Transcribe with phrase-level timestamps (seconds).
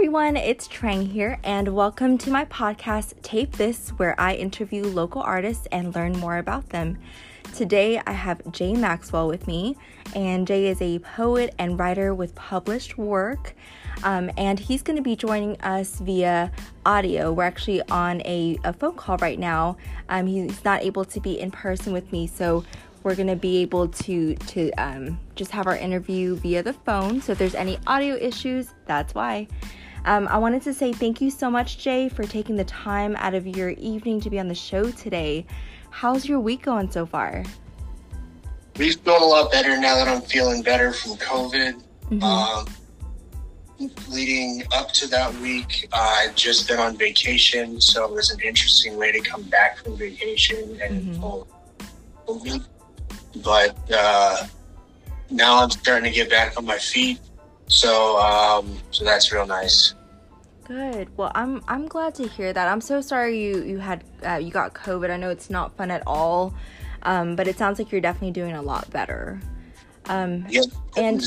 [0.00, 5.20] everyone, it's Trang here, and welcome to my podcast, Tape This, where I interview local
[5.20, 6.96] artists and learn more about them.
[7.54, 9.76] Today, I have Jay Maxwell with me,
[10.16, 13.54] and Jay is a poet and writer with published work,
[14.02, 16.50] um, and he's going to be joining us via
[16.86, 17.30] audio.
[17.30, 19.76] We're actually on a, a phone call right now.
[20.08, 22.64] Um, he's not able to be in person with me, so
[23.02, 27.20] we're going to be able to to um, just have our interview via the phone.
[27.20, 29.46] So if there's any audio issues, that's why.
[30.04, 33.34] Um, I wanted to say thank you so much, Jay, for taking the time out
[33.34, 35.46] of your evening to be on the show today.
[35.90, 37.44] How's your week going so far?
[38.78, 41.82] Week's going a lot better now that I'm feeling better from COVID.
[42.10, 42.22] Mm-hmm.
[42.22, 42.66] Um,
[44.08, 48.40] leading up to that week, uh, I'd just been on vacation, so it was an
[48.40, 52.58] interesting way to come back from vacation and mm-hmm.
[53.44, 54.46] But uh,
[55.30, 57.20] now I'm starting to get back on my feet,
[57.68, 59.94] so um, so that's real nice.
[60.70, 61.08] Good.
[61.16, 62.68] Well, I'm I'm glad to hear that.
[62.68, 65.10] I'm so sorry you you had uh, you got COVID.
[65.10, 66.54] I know it's not fun at all,
[67.02, 69.40] um, but it sounds like you're definitely doing a lot better.
[70.06, 70.62] Um, yeah,
[70.96, 71.20] and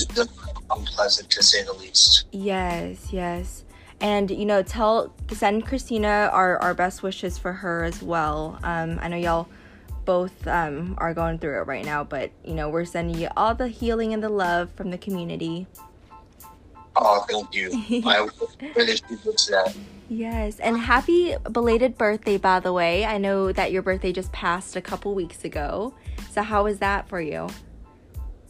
[0.71, 2.23] unpleasant to say the least.
[2.31, 3.65] Yes, yes.
[3.99, 8.57] And you know, tell send Christina our our best wishes for her as well.
[8.63, 9.49] Um, I know y'all
[10.05, 13.53] both um, are going through it right now, but you know, we're sending you all
[13.53, 15.67] the healing and the love from the community.
[16.95, 17.71] Oh, thank you.
[18.05, 18.27] I
[18.75, 19.75] really appreciate that.
[20.09, 23.05] Yes, and happy belated birthday, by the way.
[23.05, 25.95] I know that your birthday just passed a couple weeks ago.
[26.29, 27.47] So, how was that for you?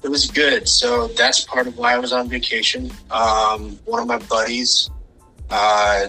[0.04, 0.68] It was good.
[0.68, 2.92] So, that's part of why I was on vacation.
[3.12, 4.90] Um, one of my buddies
[5.50, 6.08] uh,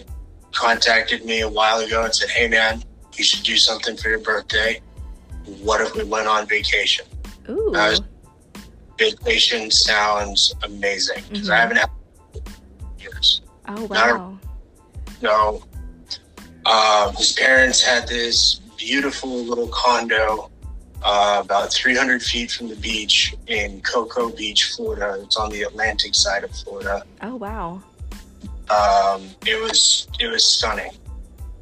[0.52, 2.82] contacted me a while ago and said, Hey, man,
[3.14, 4.80] you should do something for your birthday
[5.46, 7.06] what if we went on vacation?
[7.48, 7.72] Ooh.
[7.74, 7.96] Uh,
[8.98, 11.52] vacation sounds amazing because mm-hmm.
[11.52, 11.90] I haven't had.
[13.66, 14.38] Oh wow!
[15.22, 15.64] No,
[16.66, 20.50] uh, his parents had this beautiful little condo
[21.02, 25.18] uh, about 300 feet from the beach in Cocoa Beach, Florida.
[25.22, 27.04] It's on the Atlantic side of Florida.
[27.22, 27.82] Oh wow!
[28.70, 30.92] Um, it was it was stunning.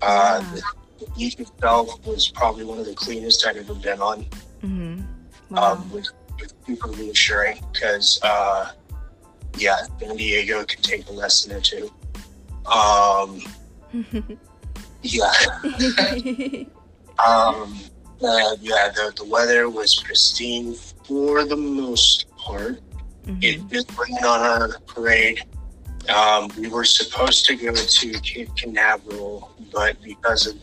[0.00, 0.60] Uh, yeah
[1.16, 4.24] beach itself was probably one of the cleanest I've ever been on.
[4.62, 5.02] Mm-hmm.
[5.50, 5.72] Wow.
[5.72, 8.72] Um, was, was super reassuring because, uh,
[9.58, 11.90] yeah, San Diego can take a lesson or two.
[12.66, 13.40] Um,
[15.02, 15.32] yeah.
[17.24, 17.78] um,
[18.22, 20.74] uh, yeah, the, the weather was pristine
[21.04, 22.80] for the most part.
[23.26, 23.38] Mm-hmm.
[23.42, 25.42] It did rain on our parade.
[26.08, 30.56] Um, we were supposed to go to Cape Canaveral, but because of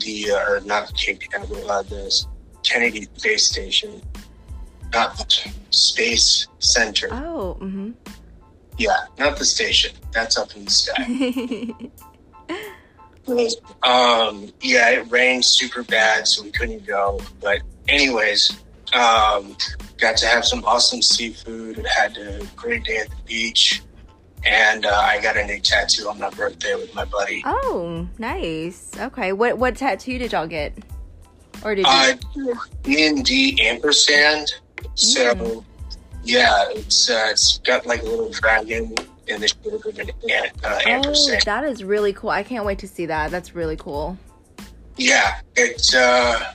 [0.00, 2.26] the uh, or not Cape Canaveral, uh, the
[2.62, 4.00] Kennedy Space Station,
[4.94, 7.08] not Space Center.
[7.12, 7.92] Oh, mm-hmm.
[8.78, 9.92] Yeah, not the station.
[10.12, 11.04] That's up in the sky.
[13.82, 17.20] um, yeah, it rained super bad, so we couldn't go.
[17.40, 18.50] But anyways,
[18.94, 19.56] um,
[19.98, 21.84] got to have some awesome seafood.
[21.86, 23.82] Had a great day at the beach
[24.44, 27.42] and uh, I got a new tattoo on my birthday with my buddy.
[27.46, 28.90] Oh, nice.
[28.98, 30.76] Okay, what what tattoo did y'all get?
[31.64, 32.52] Or did you?
[32.52, 34.54] Uh, D and D ampersand.
[34.94, 35.64] So, mm.
[36.22, 38.94] yeah, it's uh, it's got like a little dragon
[39.26, 40.10] in the shape of an
[40.64, 40.80] uh.
[40.86, 42.30] Oh, that is really cool.
[42.30, 43.30] I can't wait to see that.
[43.30, 44.18] That's really cool.
[44.96, 46.52] Yeah, it's uh,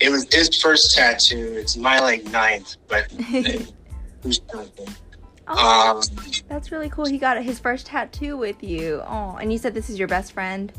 [0.00, 1.54] it was his first tattoo.
[1.56, 3.10] It's my like ninth, but
[4.22, 4.40] who's?
[5.52, 6.02] Oh, um,
[6.48, 7.06] that's really cool.
[7.06, 9.02] He got his first tattoo with you.
[9.06, 10.72] Oh, and you said this is your best friend.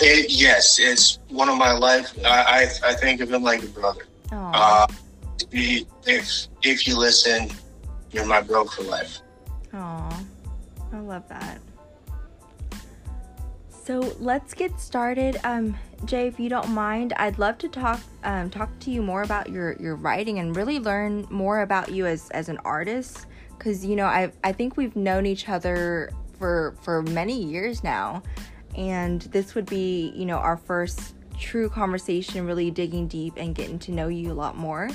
[0.00, 2.12] It, yes, it's one of my life.
[2.24, 4.06] I, I, I think of him like a brother.
[4.30, 4.86] Uh,
[5.52, 7.50] if if you listen,
[8.10, 9.20] you're my bro for life.
[9.74, 10.26] Oh,
[10.92, 11.60] I love that.
[13.84, 15.40] So let's get started.
[15.44, 19.22] Um, Jay, if you don't mind, I'd love to talk um, talk to you more
[19.22, 23.26] about your your writing and really learn more about you as as an artist
[23.56, 28.22] because you know I I think we've known each other for for many years now,
[28.76, 33.78] and this would be you know our first true conversation, really digging deep and getting
[33.78, 34.90] to know you a lot more.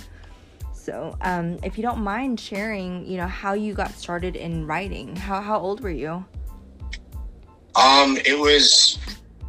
[0.83, 5.15] So, um, if you don't mind sharing, you know how you got started in writing.
[5.15, 6.25] How how old were you?
[7.75, 8.99] Um, it was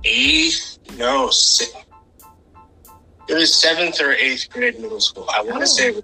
[0.04, 5.28] eighth, no, it was seventh or eighth grade middle school.
[5.34, 5.64] I want to oh.
[5.64, 6.00] say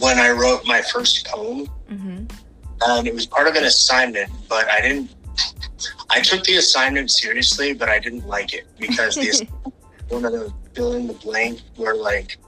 [0.00, 1.68] when I wrote my first poem.
[1.88, 2.24] Mm-hmm.
[2.90, 5.14] Um, it was part of an assignment, but I didn't.
[6.10, 9.46] I took the assignment seriously, but I didn't like it because the
[10.08, 12.38] one of the fill in the blank were like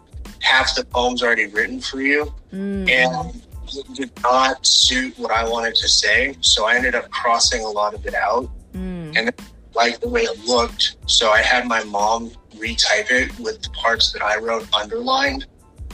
[0.45, 2.89] half the poem's already written for you, mm.
[2.89, 3.43] and
[3.77, 7.69] it did not suit what I wanted to say, so I ended up crossing a
[7.69, 9.17] lot of it out, Mm.
[9.17, 9.33] and
[9.75, 10.97] like the way it looked.
[11.07, 15.47] So I had my mom retype it with the parts that I wrote underlined,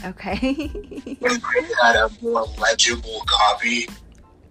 [0.04, 0.32] Okay.
[1.22, 3.86] I had a more legible copy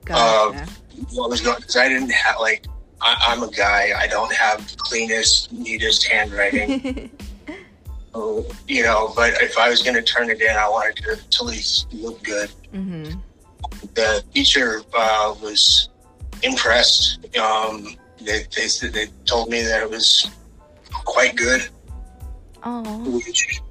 [0.05, 0.65] gotcha.
[1.13, 2.67] what was going because I didn't have like
[3.01, 3.91] I, I'm a guy.
[3.97, 7.09] I don't have the cleanest, neatest handwriting.
[8.13, 11.15] so, you know, but if I was going to turn it in, I wanted to,
[11.15, 12.49] to at least look good.
[12.73, 13.19] mm-hmm.
[13.93, 15.89] The teacher uh, was
[16.43, 17.19] impressed.
[17.37, 20.29] Um, they, they they told me that it was
[20.91, 21.69] quite good.
[22.63, 23.09] Oh.
[23.11, 23.61] Which,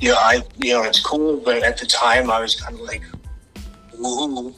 [0.00, 3.02] yeah, I you know it's cool, but at the time I was kind of like,
[3.98, 4.54] ooh,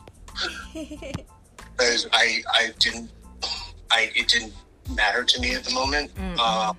[0.75, 3.11] because I I didn't
[3.91, 4.53] I it didn't
[4.95, 6.15] matter to me at the moment.
[6.15, 6.37] Mm.
[6.39, 6.75] Uh,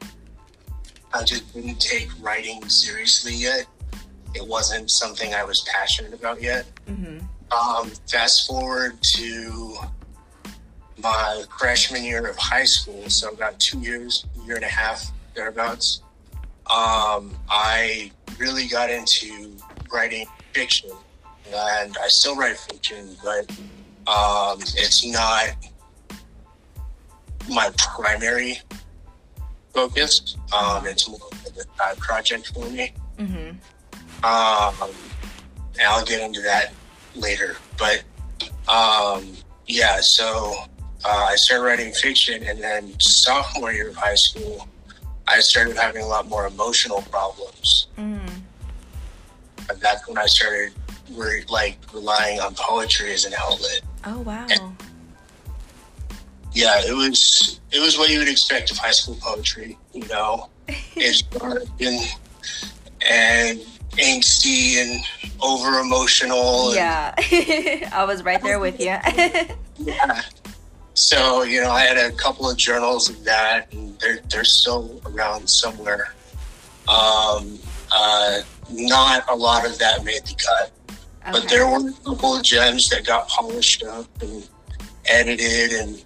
[1.13, 3.65] I just didn't take writing seriously yet.
[4.33, 6.65] It wasn't something I was passionate about yet.
[6.87, 7.19] mm-hmm.
[7.51, 9.75] Um, fast forward to
[10.97, 16.01] my freshman year of high school, so about two years, year and a half thereabouts.
[16.73, 19.57] Um, I really got into
[19.91, 20.91] writing fiction,
[21.53, 23.49] and I still write fiction, but
[24.07, 25.49] um, it's not
[27.49, 28.59] my primary
[29.73, 30.37] focus.
[30.57, 32.93] Um, it's more of a side project for me.
[33.17, 33.49] Mm-hmm.
[34.23, 34.89] Um,
[35.79, 36.73] and I'll get into that
[37.15, 37.57] later.
[37.77, 38.03] But
[38.67, 39.33] um,
[39.67, 40.53] yeah, so
[41.05, 44.67] uh, I started writing fiction, and then sophomore year of high school,
[45.27, 47.87] I started having a lot more emotional problems.
[47.97, 48.29] Mm.
[49.69, 50.73] And that's when I started
[51.11, 53.81] re- like relying on poetry as an outlet.
[54.05, 54.47] Oh wow.
[56.53, 59.77] Yeah, it was it was what you would expect of high school poetry.
[59.93, 60.49] You know,
[60.95, 61.99] it's dark and
[63.09, 63.59] and
[63.91, 65.03] angsty and
[65.41, 66.73] over emotional.
[66.73, 67.13] Yeah.
[67.93, 68.97] I was right there with you.
[69.83, 70.21] Yeah.
[70.93, 75.01] So, you know, I had a couple of journals of that, and they're, they're still
[75.07, 76.13] around somewhere.
[76.87, 77.57] Um,
[77.91, 80.71] uh, not a lot of that made the cut,
[81.31, 84.47] but there were a couple of gems that got polished up and
[85.05, 86.03] edited and,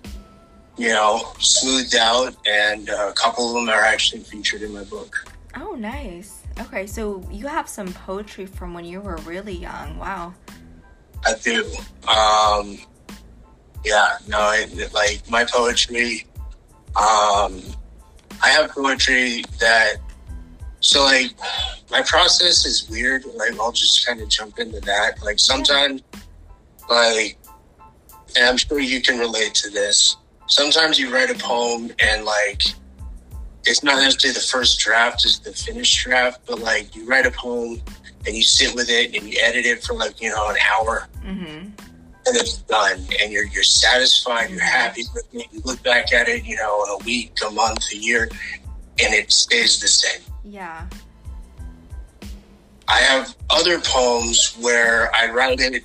[0.77, 4.83] you know, smoothed out, and uh, a couple of them are actually featured in my
[4.83, 5.15] book.
[5.55, 6.43] Oh, nice.
[6.59, 9.97] Okay, so you have some poetry from when you were really young.
[9.97, 10.33] Wow.
[11.25, 11.65] I do.
[12.07, 12.77] Um,
[13.85, 16.25] yeah, no, it, like my poetry.
[16.95, 17.61] Um,
[18.41, 19.95] I have poetry that.
[20.81, 21.31] So like,
[21.89, 23.25] my process is weird.
[23.25, 25.23] Like, I'll just kind of jump into that.
[25.23, 26.03] Like sometimes,
[26.89, 27.37] like,
[28.35, 30.17] and I'm sure you can relate to this.
[30.47, 32.61] Sometimes you write a poem and like,
[33.65, 37.31] it's not necessarily the first draft is the finished draft, but like you write a
[37.31, 37.81] poem
[38.25, 41.07] and you sit with it and you edit it for like you know an hour.
[41.23, 41.69] Mm-hmm.
[42.27, 42.99] and it's done.
[43.21, 45.47] And you're you're satisfied you're happy with it.
[45.51, 48.29] You look back at it you know in a week a month a year
[49.03, 50.21] and it stays the same.
[50.43, 50.85] Yeah.
[52.87, 55.83] i have other poems where i write it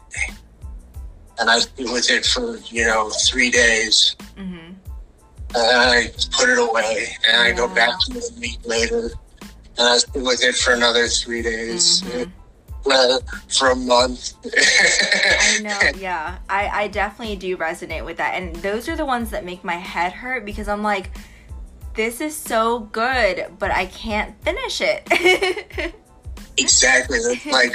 [1.41, 4.73] and i sit with it for you know three days Mm-hmm.
[5.55, 9.11] and i put it away and i go back to it a week later
[9.79, 12.31] and i sit with it for another three days Mhm.
[12.85, 16.39] well, for a month I know, yeah.
[16.49, 18.35] I, I definitely do resonate with that.
[18.41, 21.11] And those are the ones that make my head hurt because I'm like,
[21.95, 25.93] this is so good, but I can't finish it.
[26.57, 27.75] exactly it's like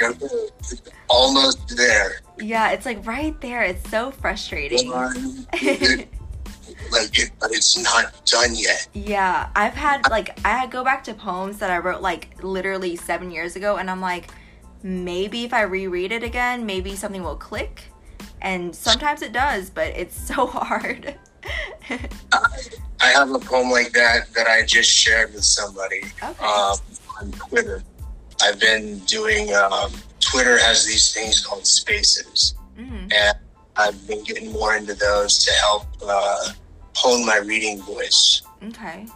[1.08, 3.62] almost there yeah, it's like right there.
[3.62, 4.90] It's so frustrating.
[4.90, 5.18] like
[7.18, 8.88] it, but it's not done yet.
[8.92, 13.30] Yeah, I've had like I go back to poems that I wrote like literally seven
[13.30, 14.28] years ago, and I'm like,
[14.82, 17.84] maybe if I reread it again, maybe something will click.
[18.42, 21.18] And sometimes it does, but it's so hard.
[21.88, 26.44] I have a poem like that that I just shared with somebody okay.
[26.44, 26.76] um,
[27.18, 27.82] on Twitter.
[28.42, 29.54] I've been doing.
[29.54, 33.38] Um, Twitter has these things called Spaces, Mm, and
[33.76, 36.48] I've been getting more into those to help uh,
[36.94, 39.06] hone my reading voice okay.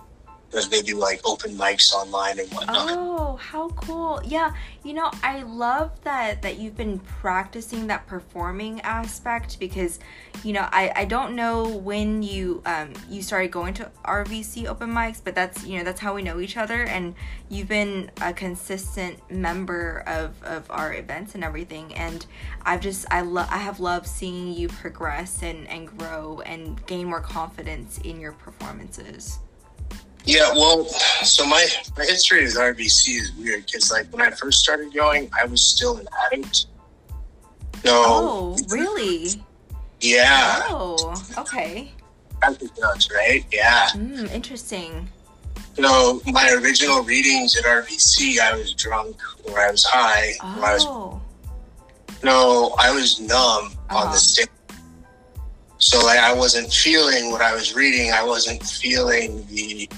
[0.51, 2.77] Because they do like open mics online and whatnot.
[2.91, 4.21] Oh, how cool.
[4.25, 4.53] Yeah,
[4.83, 10.01] you know, I love that that you've been practicing that performing aspect because
[10.43, 14.93] you know, I I don't know when you um you started going to RVC open
[14.93, 17.15] mics, but that's, you know, that's how we know each other and
[17.49, 22.27] you've been a consistent member of of our events and everything and
[22.63, 27.07] I've just I love I have loved seeing you progress and and grow and gain
[27.07, 29.39] more confidence in your performances.
[30.25, 30.85] Yeah, well,
[31.25, 35.31] so my, my history with RBC is weird because, like, when I first started going,
[35.39, 36.67] I was still an addict.
[37.85, 37.93] No.
[38.07, 39.31] Oh, really?
[40.01, 41.93] yeah, Oh, okay.
[42.81, 43.45] notes, right?
[43.53, 43.89] Yeah.
[43.95, 45.09] Mm, interesting.
[45.75, 50.33] So my original readings at RBC, I was drunk or I was high.
[50.59, 51.21] Or I was Oh,
[52.23, 54.13] no, I was numb on Uh-huh.
[54.13, 54.49] the stage.
[55.79, 58.13] So like I wasn't feeling what I was reading.
[58.13, 59.89] I wasn't feeling the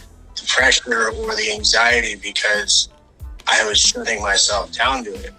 [0.46, 2.88] pressure or the anxiety because
[3.46, 5.34] I was shutting myself down to it.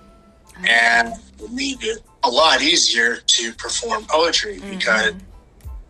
[0.67, 5.19] And it made it a lot easier to perform poetry because Mhm.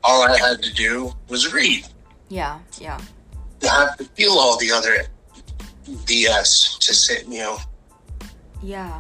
[0.04, 1.86] all I had to do was read.
[2.30, 3.00] yeah, yeah.
[3.62, 5.06] You have to feel all the other
[6.06, 7.60] BS to sit, you know,
[8.62, 9.00] Yeah.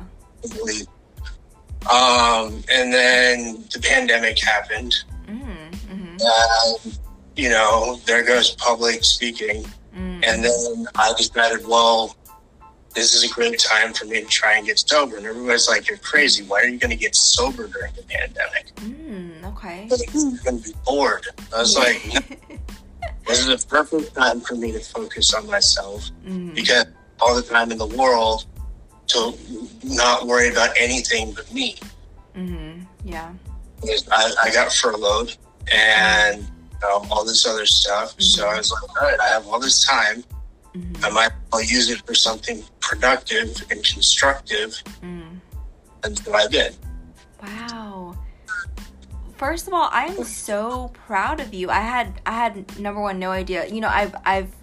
[1.91, 4.93] Um, and then the pandemic happened.
[5.27, 6.98] Mm, hmm And,
[7.36, 9.65] you know, there goes public speaking.
[9.95, 10.25] Mm.
[10.25, 12.15] And then I decided, well,
[12.93, 15.17] this is a great time for me to try and get sober.
[15.17, 16.43] And everybody's like, you're crazy.
[16.43, 18.75] Why are you going to get sober during the pandemic?
[18.75, 19.88] Mm, okay.
[20.13, 21.25] You're going to be bored.
[21.53, 22.57] I was like, no,
[23.27, 26.85] this is a perfect time for me to focus on myself mm, because
[27.19, 28.45] all the time in the world
[29.07, 29.33] to
[29.83, 31.75] not worry about anything but me.
[32.35, 33.33] hmm Yeah.
[34.12, 35.35] I, I got furloughed
[35.73, 36.47] and
[36.84, 38.20] all this other stuff.
[38.20, 40.24] So I was like, all right, I have all this time.
[40.74, 44.82] hmm I might well use it for something productive and constructive.
[45.02, 45.40] Mm.
[46.04, 46.75] And so I did.
[47.42, 48.18] Wow.
[49.38, 51.70] First of all, I am so proud of you.
[51.70, 53.68] I had I had number one no idea.
[53.68, 54.54] You know, I've I've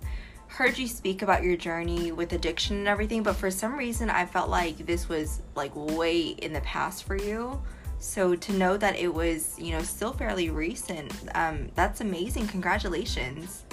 [0.46, 4.26] heard you speak about your journey with addiction and everything, but for some reason I
[4.26, 7.60] felt like this was like way in the past for you.
[8.00, 12.48] So to know that it was, you know, still fairly recent, um, that's amazing.
[12.48, 13.64] Congratulations.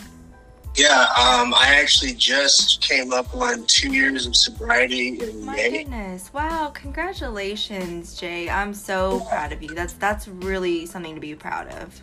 [0.76, 5.72] Yeah, um, I actually just came up on two years of sobriety in My May.
[5.72, 6.32] goodness.
[6.34, 8.48] Wow, congratulations, Jay.
[8.48, 9.70] I'm so proud of you.
[9.70, 12.00] That's that's really something to be proud of.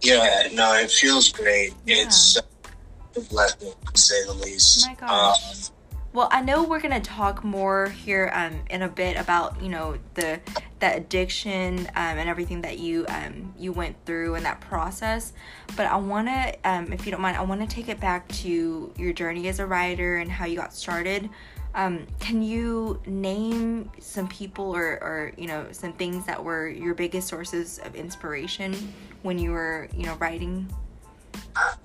[0.00, 1.72] Yeah, no, it feels great.
[1.86, 2.02] Yeah.
[2.02, 4.84] It's a blessing, to say the least.
[4.84, 5.68] Oh my gosh.
[5.68, 5.74] Um,
[6.10, 9.98] Well, I know we're gonna talk more here um, in a bit about you know
[10.14, 10.40] the
[10.78, 15.34] that addiction um, and everything that you um, you went through in that process.
[15.76, 19.12] But I wanna, um, if you don't mind, I wanna take it back to your
[19.12, 21.28] journey as a writer and how you got started.
[21.74, 26.94] Um, can you name some people or, or you know some things that were your
[26.94, 28.74] biggest sources of inspiration
[29.22, 30.72] when you were you know writing?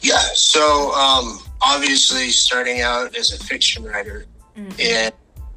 [0.01, 4.25] Yeah, so um, obviously, starting out as a fiction writer
[4.57, 4.79] Mhm.
[4.79, 5.13] and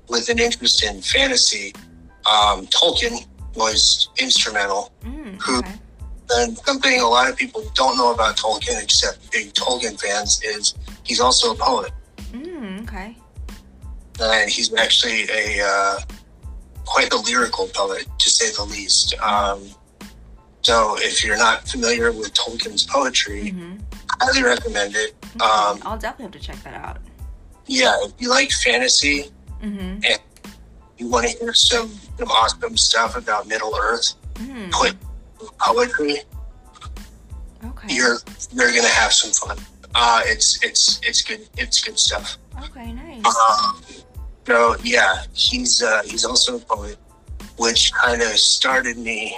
[0.09, 1.75] with an interest in fantasy,
[2.25, 4.93] um, Tolkien was instrumental.
[5.05, 5.73] Mm, Who- okay.
[6.31, 10.75] And something a lot of people don't know about Tolkien, except big Tolkien fans, is
[11.05, 11.93] he's also a poet.
[12.33, 13.17] Mm, okay.
[14.19, 16.01] and he's actually a uh,
[16.87, 19.15] quite a lyrical poet, to say the least.
[19.21, 19.69] Um,
[20.67, 23.75] so, if you're not familiar with Tolkien's poetry, hmm
[24.21, 25.11] highly recommend it.
[25.43, 26.99] Um, I'll definitely have to check that out.
[27.67, 29.19] yeah, if you like fantasy,
[29.63, 30.01] Mm-hmm.
[30.99, 34.95] you want to hear some, some awesome stuff about Middle Earth, Mm, put
[35.59, 36.19] poetry,
[37.65, 37.89] okay.
[37.95, 38.19] you're
[38.53, 39.57] you're gonna have some fun.
[39.95, 41.41] Uh, it's it's it's good.
[41.57, 42.37] It's good stuff.
[42.65, 43.25] Okay, nice.
[43.25, 43.83] Um,
[44.47, 46.99] so yeah, he's uh, he's also a poet,
[47.59, 49.37] which kind of started me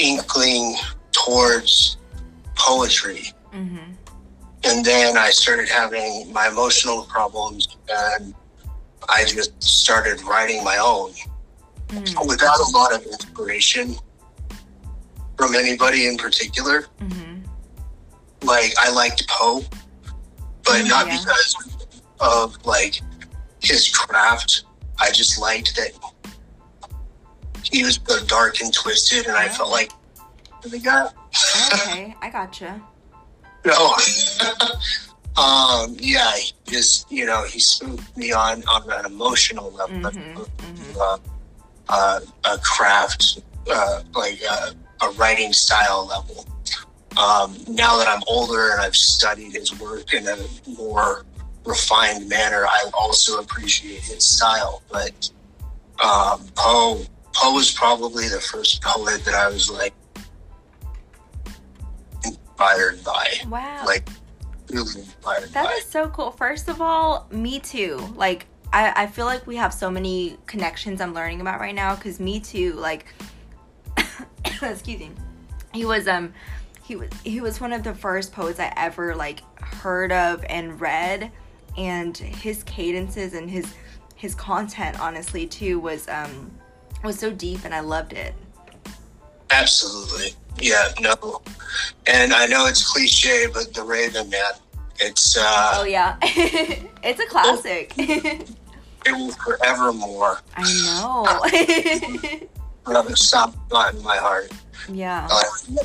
[0.00, 0.76] inkling
[1.12, 1.96] towards
[2.56, 3.92] poetry, Mm-hmm.
[4.64, 8.32] and then I started having my emotional problems, and
[9.08, 11.12] I just started writing my own
[11.88, 12.28] Mm-hmm.
[12.28, 13.96] without a lot of inspiration
[15.36, 16.86] from anybody in particular.
[17.00, 18.46] Mm-hmm.
[18.46, 19.62] Like I liked Poe,
[20.64, 21.18] but Mm, not yeah.
[21.18, 21.56] because
[22.20, 23.00] of like
[23.60, 24.64] his craft.
[25.00, 25.90] I just liked that
[27.64, 29.48] he was so dark and twisted, and I Oh.
[29.50, 29.92] felt like
[30.62, 31.08] the guy.
[31.74, 32.80] Okay, I gotcha.
[33.66, 33.94] No.
[35.36, 39.96] um, yeah, he just you know, he spoke to me on on an emotional level,
[40.10, 40.96] Mhm, mhm.
[40.98, 41.18] uh,
[41.90, 43.40] uh, a craft,
[43.70, 44.70] uh, like uh,
[45.02, 46.46] a writing style level.
[47.18, 50.36] Um, now that I'm older and I've studied his work in a
[50.78, 51.24] more
[51.66, 54.82] refined manner, I also appreciate his style.
[54.90, 55.30] But
[56.02, 57.02] um, Poe,
[57.40, 59.94] Poe was probably the first poet that I was like
[62.24, 63.84] inspired by, Wow.
[63.86, 64.06] like
[64.70, 65.72] really inspired That by.
[65.72, 66.30] is so cool.
[66.32, 67.96] First of all, me too.
[68.14, 71.94] Like, I, I feel like we have so many connections I'm learning about right now
[71.94, 72.74] because me too.
[72.74, 73.06] Like,
[74.62, 75.10] excuse me.
[75.72, 76.34] He was um,
[76.82, 80.78] he was he was one of the first poets I ever like heard of and
[80.80, 81.32] read,
[81.78, 83.72] and his cadences and his
[84.14, 86.50] his content honestly too was um
[87.02, 88.34] was so deep and I loved it.
[89.50, 90.34] Absolutely.
[90.60, 91.42] Yeah, no.
[92.06, 94.52] And I know it's cliche, but The Raven, man,
[94.98, 95.36] it's.
[95.36, 96.16] Uh, oh, yeah.
[96.22, 97.92] it's a classic.
[97.96, 98.46] it
[99.06, 100.40] will forevermore.
[100.56, 102.48] I know.
[102.86, 104.50] Another soft spot in my heart.
[104.88, 105.28] Yeah.
[105.30, 105.42] Uh,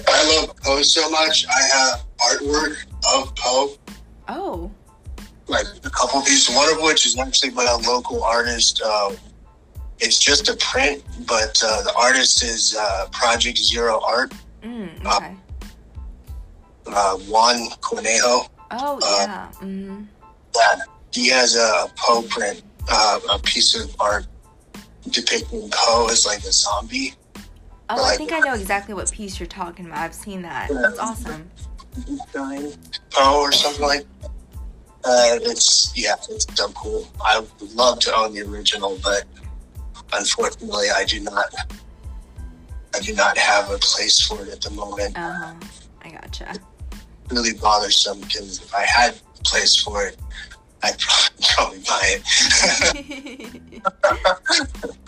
[0.08, 1.46] I love Poe so much.
[1.48, 3.78] I have artwork of Poe.
[4.28, 4.72] Oh.
[5.48, 8.82] Like a couple pieces, one of which is actually by a local artist.
[8.84, 9.12] Uh,
[10.00, 14.34] it's just a print, but uh, the artist is uh, Project Zero Art.
[14.64, 15.36] Mm, Uh, okay.
[16.88, 18.48] Uh, Juan Cornejo.
[18.72, 19.48] oh, uh, yeah.
[19.54, 20.04] hmm
[20.56, 24.28] Yeah, he has a Poe print, uh, a piece of art
[25.10, 27.14] depicting Poe as like a zombie.
[27.90, 30.00] Oh, I think I know exactly what piece you're talking about.
[30.00, 30.70] I've seen that.
[30.72, 31.50] That's awesome.
[33.12, 34.06] Poe or something like.
[35.08, 37.08] Uh, it's yeah, it's so cool.
[37.24, 39.24] I would love to own the original, but
[40.14, 41.54] unfortunately, I do not.
[42.94, 45.18] I do not have a place for it at the moment.
[45.18, 45.54] Uh huh.
[46.04, 46.54] I gotcha.
[47.30, 50.18] Really bothersome because if I had a place for it,
[50.84, 52.24] I'd probably, probably buy it.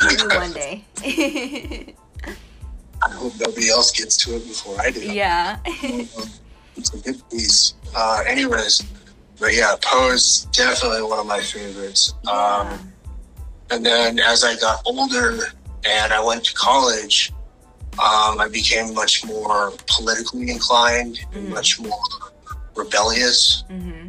[0.04, 0.86] Maybe one day.
[3.04, 5.01] I hope nobody else gets to it before I do.
[5.01, 5.60] yeah.
[5.66, 7.75] It's a good piece.
[7.96, 8.84] Uh, anyways,
[9.39, 12.13] but yeah, Poe is definitely one of my favorites.
[12.27, 12.92] Um,
[13.71, 15.39] and then as I got older
[15.86, 17.31] and I went to college,
[17.93, 21.53] um, I became much more politically inclined and Mm.
[21.55, 22.00] much more
[22.75, 23.63] rebellious.
[23.69, 24.07] hmm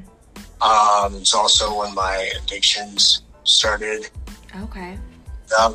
[0.61, 4.11] Um, it's also when my addictions started.
[4.65, 4.99] Okay.
[5.59, 5.75] Um,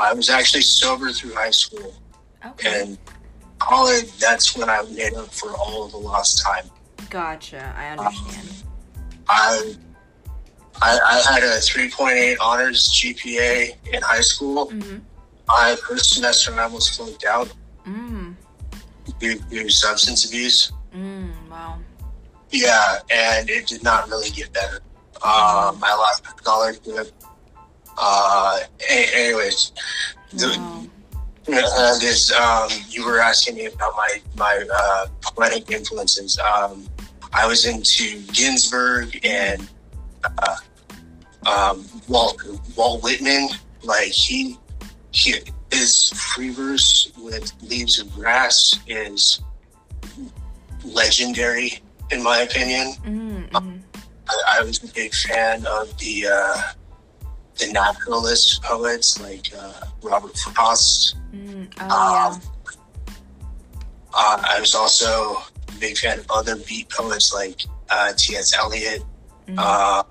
[0.00, 1.94] I was actually sober through high school
[2.44, 2.80] Okay.
[2.82, 2.98] and
[3.58, 4.10] college.
[4.18, 6.68] That's when I made up for all of the lost time.
[7.10, 7.74] Gotcha.
[7.76, 8.48] I understand.
[9.28, 9.74] I,
[10.82, 14.70] I, I had a 3.8 honors GPA in high school.
[14.70, 14.98] hmm
[15.48, 17.52] My first semester, I almost flunked out
[17.86, 18.34] Mm.
[19.20, 20.72] due to substance abuse.
[20.92, 21.30] Mm.
[21.48, 21.78] Wow.
[22.50, 24.80] Yeah, and it did not really get better.
[25.22, 27.12] Um, I lost a scholarship.
[27.96, 28.58] Uh,
[28.90, 29.70] a- anyways,
[30.32, 30.88] the,
[31.48, 36.38] uh, this um, you were asking me about my my uh, poetic influences.
[36.40, 36.86] Um,
[37.32, 39.68] I was into Ginsberg and
[40.38, 40.56] uh,
[41.48, 42.42] um, Walt
[42.76, 43.48] Walt Whitman.
[43.82, 44.58] Like he
[45.12, 45.34] he
[45.72, 49.40] his free verse with Leaves of Grass is
[50.84, 52.92] legendary in my opinion.
[53.04, 53.56] Mm.
[53.56, 53.76] hmm
[54.28, 56.62] I, I was a big fan of the uh,
[57.58, 61.16] the naturalist poets like uh, Robert Frost.
[61.32, 61.72] Mm.
[61.80, 62.40] Oh Um,
[64.14, 65.06] uh, I was also
[65.68, 68.54] a big fan of other beat poets like uh, T.S.
[68.56, 69.02] Eliot,
[69.46, 70.02] yeah.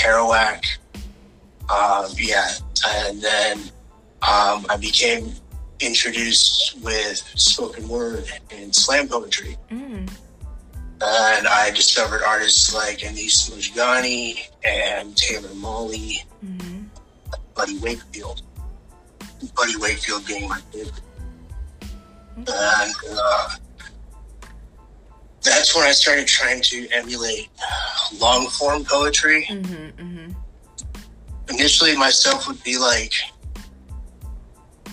[0.00, 0.64] Kerouac.
[1.70, 2.50] Um, yeah,
[2.86, 3.58] and then
[4.22, 5.32] um, I became
[5.80, 9.56] introduced with spoken word and slam poetry.
[9.70, 10.10] Mm.
[11.02, 16.82] And I discovered artists like Anis Mojgani and Taylor Mali, hmm
[17.54, 18.42] Buddy Wakefield.
[19.54, 21.00] Buddy Wakefield being my favorite.
[22.36, 23.48] And uh,
[25.42, 27.48] that's when I started trying to emulate
[28.18, 29.44] long form poetry.
[29.46, 30.32] hmm hmm
[31.48, 33.12] Initially, myself would be like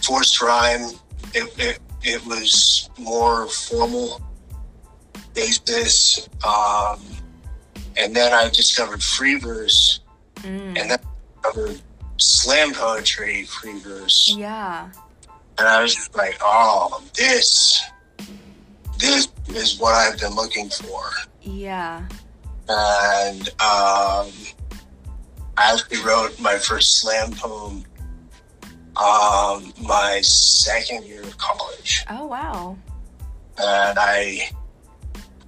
[0.03, 0.91] forced rhyme.
[1.33, 4.21] It, it, it was more formal
[5.33, 6.27] basis.
[6.47, 6.99] Um,
[7.95, 10.01] and then I discovered free verse,
[10.37, 10.79] Mm.
[10.79, 11.81] and then I discovered
[12.17, 14.33] slam poetry, free verse.
[14.37, 14.89] Yeah.
[15.57, 17.81] And I was just like, oh, this,
[18.97, 21.09] this is what I've been looking for.
[21.41, 22.07] Yeah.
[22.69, 24.31] And um,
[25.57, 27.85] I actually wrote my first slam poem
[28.97, 32.03] um, my second year of college.
[32.09, 32.77] Oh wow.
[33.59, 34.49] And I,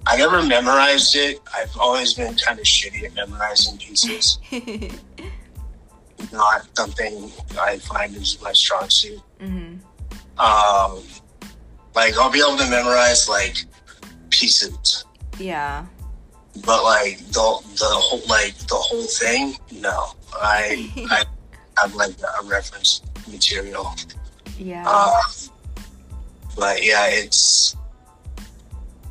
[0.06, 1.40] I never memorized it.
[1.54, 4.38] I've always been kind of shitty at memorizing pieces.
[6.32, 9.20] Not something I find is my strong suit.
[9.40, 9.74] hmm
[10.38, 11.02] Um,
[11.94, 13.64] like I'll be able to memorize like
[14.30, 15.04] pieces,
[15.38, 15.86] Yeah.
[16.64, 20.12] but like the the whole like the whole thing, no.
[20.34, 21.24] I I
[21.80, 23.92] have like a reference material.
[24.58, 24.84] Yeah.
[24.86, 25.20] Uh,
[26.56, 27.76] but yeah, it's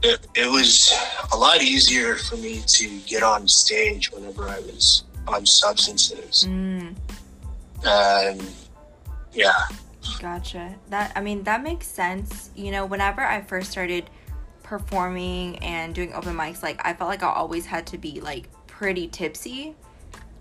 [0.04, 0.94] it, it was
[1.34, 6.96] a lot easier for me to get on stage whenever I was on substances, mm.
[7.86, 8.44] and
[9.34, 9.62] yeah,
[10.20, 10.76] Gotcha.
[10.90, 12.50] That I mean that makes sense.
[12.56, 14.10] You know, whenever I first started
[14.64, 18.48] performing and doing open mics, like I felt like I always had to be like
[18.68, 19.76] pretty tipsy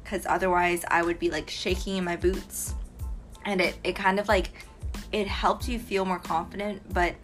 [0.04, 2.74] cuz otherwise I would be like shaking in my boots
[3.44, 4.50] and it it kind of like
[5.12, 7.14] it helped you feel more confident, but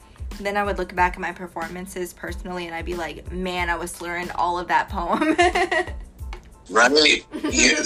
[0.41, 3.77] then I would look back at my performances personally and I'd be like, man, I
[3.77, 5.37] was slurring all of that poem.
[6.71, 7.25] right?
[7.53, 7.83] Yeah.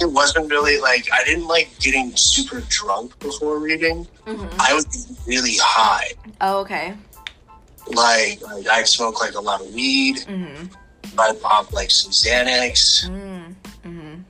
[0.00, 4.06] It wasn't really like I didn't like getting super drunk before reading.
[4.26, 4.60] Mm-hmm.
[4.60, 6.12] I was really high.
[6.40, 6.94] Oh, okay.
[7.88, 10.18] Like, like I'd smoke like a lot of weed.
[10.18, 10.66] Mm-hmm.
[11.18, 13.08] I'd pop like some Xanax.
[13.08, 14.20] Mm-hmm.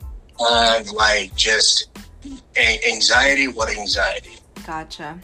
[0.43, 1.89] And like just
[2.57, 3.49] a- anxiety.
[3.49, 4.39] What anxiety?
[4.67, 5.19] Gotcha.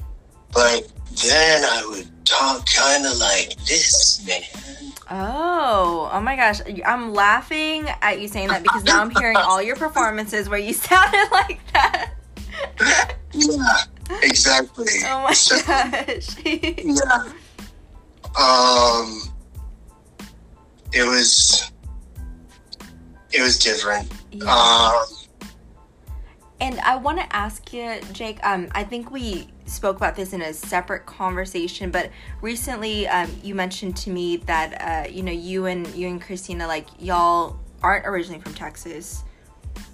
[0.52, 0.92] But
[1.24, 4.42] then I would talk kind of like this, man.
[5.08, 6.60] Oh, oh my gosh.
[6.84, 10.72] I'm laughing at you saying that because now I'm hearing all your performances where you
[10.74, 12.12] sounded like that.
[13.32, 13.76] yeah,
[14.22, 14.86] exactly.
[15.06, 16.36] Oh my so, gosh.
[16.44, 17.32] yeah.
[18.38, 19.22] Um,
[20.92, 21.70] it was,
[23.32, 24.12] it was different.
[24.32, 24.52] Yeah.
[24.52, 25.06] Um,
[26.60, 28.44] and I want to ask you, Jake.
[28.44, 33.54] Um, I think we spoke about this in a separate conversation, but recently um, you
[33.54, 38.06] mentioned to me that uh, you know you and you and Christina, like y'all aren't
[38.06, 39.24] originally from Texas,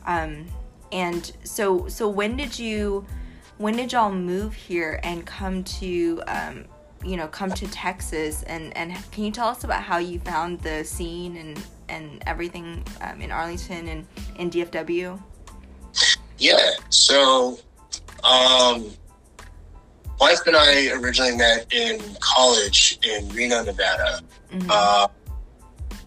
[0.07, 0.47] um,
[0.93, 3.07] and so so when did you
[3.59, 6.65] when did y'all move here and come to um,
[7.05, 10.61] you know come to Texas and and can you tell us about how you found
[10.61, 14.07] the scene and and everything um, in Arlington and
[14.37, 15.21] in DFW?
[16.39, 16.71] Yeah.
[16.89, 17.59] So,
[18.25, 18.91] um,
[20.21, 24.21] wife and I originally met in college in Reno, Nevada.
[24.53, 24.71] Mm-hmm.
[24.71, 25.09] Uh,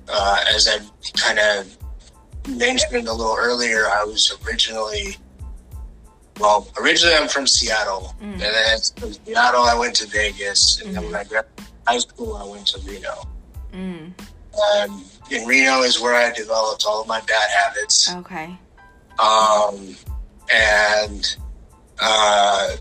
[0.08, 0.80] uh, as I
[1.18, 1.78] kind of
[2.48, 5.18] mentioned a little earlier, I was originally,
[6.40, 8.16] well, originally I'm from Seattle.
[8.22, 8.34] Mm.
[8.34, 10.82] And then from Seattle, I went to Vegas.
[10.82, 10.96] And mm-hmm.
[10.96, 13.24] then when I graduated high school, I went to Reno.
[13.74, 14.14] Mm.
[14.80, 18.14] Um, in Reno is where I developed all of my bad habits.
[18.16, 18.58] Okay.
[19.20, 19.96] Um,
[20.54, 21.36] and
[22.00, 22.76] uh,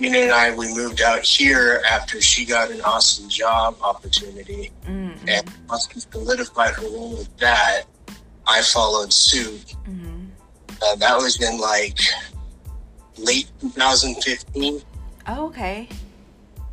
[0.00, 5.28] Nina and I we moved out here after she got an awesome job opportunity, mm-hmm.
[5.28, 7.82] and once we solidified her role with that,
[8.46, 9.74] I followed suit.
[9.88, 10.26] Mm-hmm.
[10.82, 11.98] Uh, that was in like
[13.18, 14.80] late 2015.
[15.26, 15.88] Oh, okay.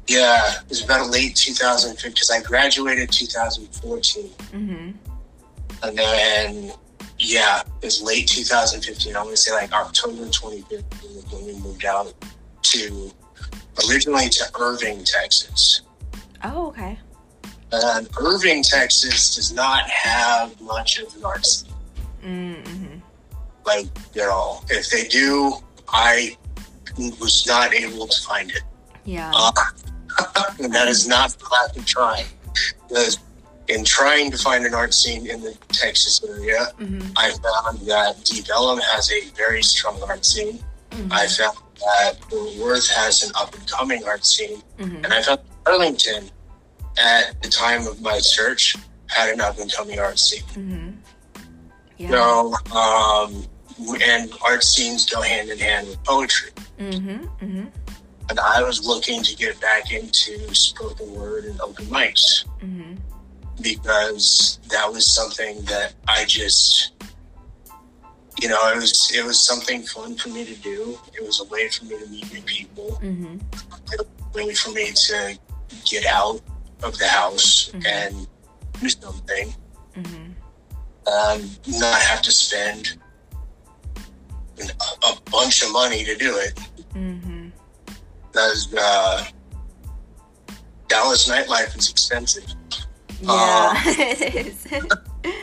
[0.07, 4.29] Yeah, it was about late 2015 because I graduated 2014.
[4.29, 4.91] Mm-hmm.
[5.83, 6.71] And then
[7.17, 9.15] yeah, it was late 2015.
[9.15, 12.13] I want to say like October 2015 when we moved out
[12.71, 13.11] to
[13.87, 15.81] originally to Irving, Texas.
[16.43, 16.97] Oh, okay.
[17.71, 21.73] And Irving, Texas does not have much of an art scene.
[22.23, 22.99] Mm-hmm.
[23.65, 24.63] Like, at all.
[24.69, 25.53] If they do,
[25.89, 26.37] I
[27.19, 28.61] was not able to find it.
[29.03, 29.31] Yeah.
[29.33, 29.51] Uh,
[30.59, 32.25] and that is not the classic trying.
[32.87, 33.19] Because
[33.67, 37.11] in trying to find an art scene in the Texas area, mm-hmm.
[37.17, 40.59] I found that Deep Ellum has a very strong art scene.
[40.91, 41.11] Mm-hmm.
[41.11, 44.61] I found that Fort Worth has an up and coming art scene.
[44.77, 45.03] Mm-hmm.
[45.03, 46.29] And I found Arlington
[46.97, 48.75] at the time of my search
[49.07, 50.43] had an up and coming art scene.
[50.53, 50.89] Mm-hmm.
[51.97, 52.09] Yeah.
[52.09, 53.45] So, um,
[54.01, 56.51] and art scenes go hand in hand with poetry.
[56.79, 57.25] Mm-hmm.
[57.45, 57.65] Mm-hmm.
[58.29, 62.45] And I was looking to get back into spoken word and open mics
[63.61, 66.93] because that was something that I just,
[68.41, 70.99] you know, it was it was something fun for me to do.
[71.13, 72.99] It was a way for me to meet new people.
[73.01, 73.37] Mm-hmm.
[73.99, 75.39] a way for me to
[75.85, 76.41] get out
[76.83, 77.85] of the house mm-hmm.
[77.85, 78.27] and
[78.81, 79.53] do something,
[79.95, 80.31] mm-hmm.
[81.07, 82.97] um, not have to spend
[84.59, 86.59] a, a, bunch of money to do it.
[86.93, 87.49] Mm-hmm.
[88.31, 89.25] Because uh,
[90.89, 92.45] Dallas nightlife is expensive.
[93.21, 94.67] Yeah, um, it is.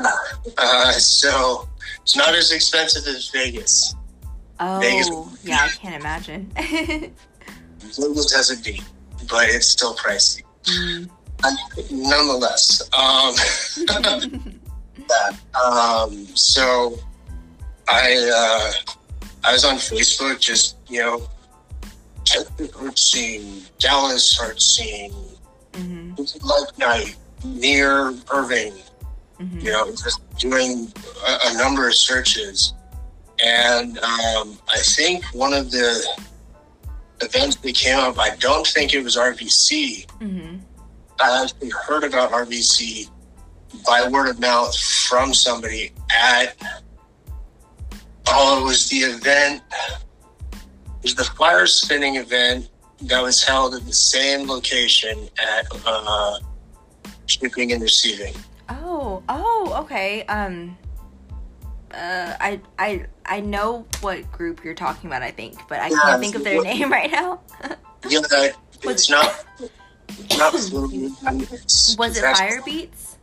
[0.58, 1.68] uh, so
[2.02, 3.94] it's not as expensive as Vegas.
[4.58, 5.08] Oh, Vegas,
[5.44, 6.50] yeah, I can't imagine.
[6.54, 8.82] Vegas has a D,
[9.28, 10.42] but it's still pricey.
[10.64, 11.08] Mm.
[11.90, 13.34] nonetheless, um,
[15.64, 16.98] um, so
[17.88, 18.94] I uh,
[19.44, 21.22] I was on Facebook, just you know,
[22.80, 25.12] art scene, Dallas art scene,
[25.72, 26.46] mm-hmm.
[26.46, 28.74] Life Night near Irving.
[29.40, 29.60] Mm-hmm.
[29.60, 30.92] You know, just doing
[31.26, 32.74] a, a, number of searches,
[33.42, 36.06] and um, I think one of the
[37.22, 40.06] events that came up, I don't think it was RVC.
[40.06, 40.56] Mm-hmm.
[41.20, 43.08] I actually heard about RVC
[43.86, 46.54] by word of mouth from somebody at.
[48.26, 49.62] Oh, it was the event.
[50.52, 52.68] It was the fire spinning event
[53.02, 56.38] that was held at the same location at uh,
[57.26, 58.34] shipping and receiving.
[58.70, 60.24] Oh, oh, okay.
[60.24, 60.76] Um,
[61.92, 65.22] uh, I I I know what group you're talking about.
[65.22, 67.40] I think, but I yeah, can't think of their name right now.
[68.08, 68.20] yeah,
[68.82, 69.44] it's not.
[70.38, 70.52] Not
[71.98, 73.18] was it Fire Beats?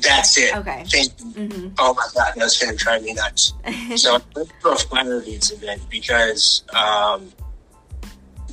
[0.00, 0.56] That's it.
[0.56, 0.84] Okay.
[0.84, 1.68] Mm-hmm.
[1.78, 3.54] Oh my god, that's gonna drive me nuts.
[3.96, 7.30] so I went to a Fire Beats event because um,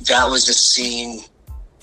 [0.08, 1.20] that was a scene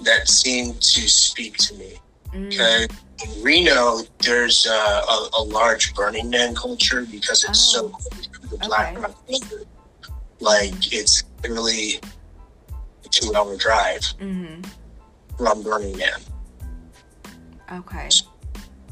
[0.02, 1.94] that seemed to speak to me.
[2.32, 2.98] Because mm.
[3.24, 7.88] In Reno, there's a, a, a, large Burning Man culture because it's oh.
[7.88, 9.64] so close to the Black Rock River.
[10.40, 12.00] Like it's literally
[13.06, 14.62] a two-hour drive mm-hmm.
[15.38, 16.20] from Burning Man.
[17.72, 18.10] Okay.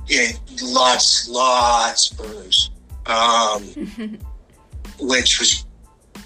[0.07, 0.31] Yeah,
[0.61, 2.71] lots, lots of burners,
[3.05, 3.61] um,
[4.99, 5.65] which was,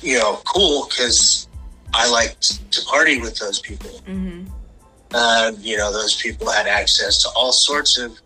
[0.01, 1.47] you know, cool because
[1.93, 3.89] I liked to party with those people.
[4.07, 4.51] Mm-hmm.
[5.19, 8.19] Uh, you know, those people had access to all sorts of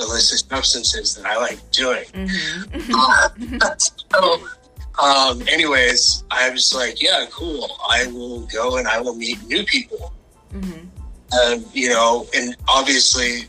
[0.00, 2.04] illicit substances that I like doing.
[2.74, 3.58] Mm-hmm.
[3.78, 4.48] so,
[5.00, 7.70] um, anyways, I was like, yeah, cool.
[7.88, 10.12] I will go and I will meet new people.
[10.52, 10.88] Mm-hmm.
[11.38, 13.48] Um, you know, and obviously,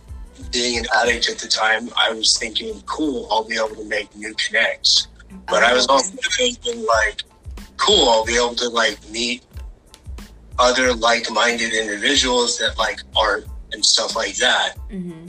[0.51, 4.15] being an addict at the time, I was thinking, cool, I'll be able to make
[4.15, 5.07] new connects.
[5.47, 7.23] But oh, I was also thinking, like,
[7.77, 9.43] cool, I'll be able to like meet
[10.57, 14.75] other like-minded individuals that like art and stuff like that.
[14.89, 15.27] Mm-hmm.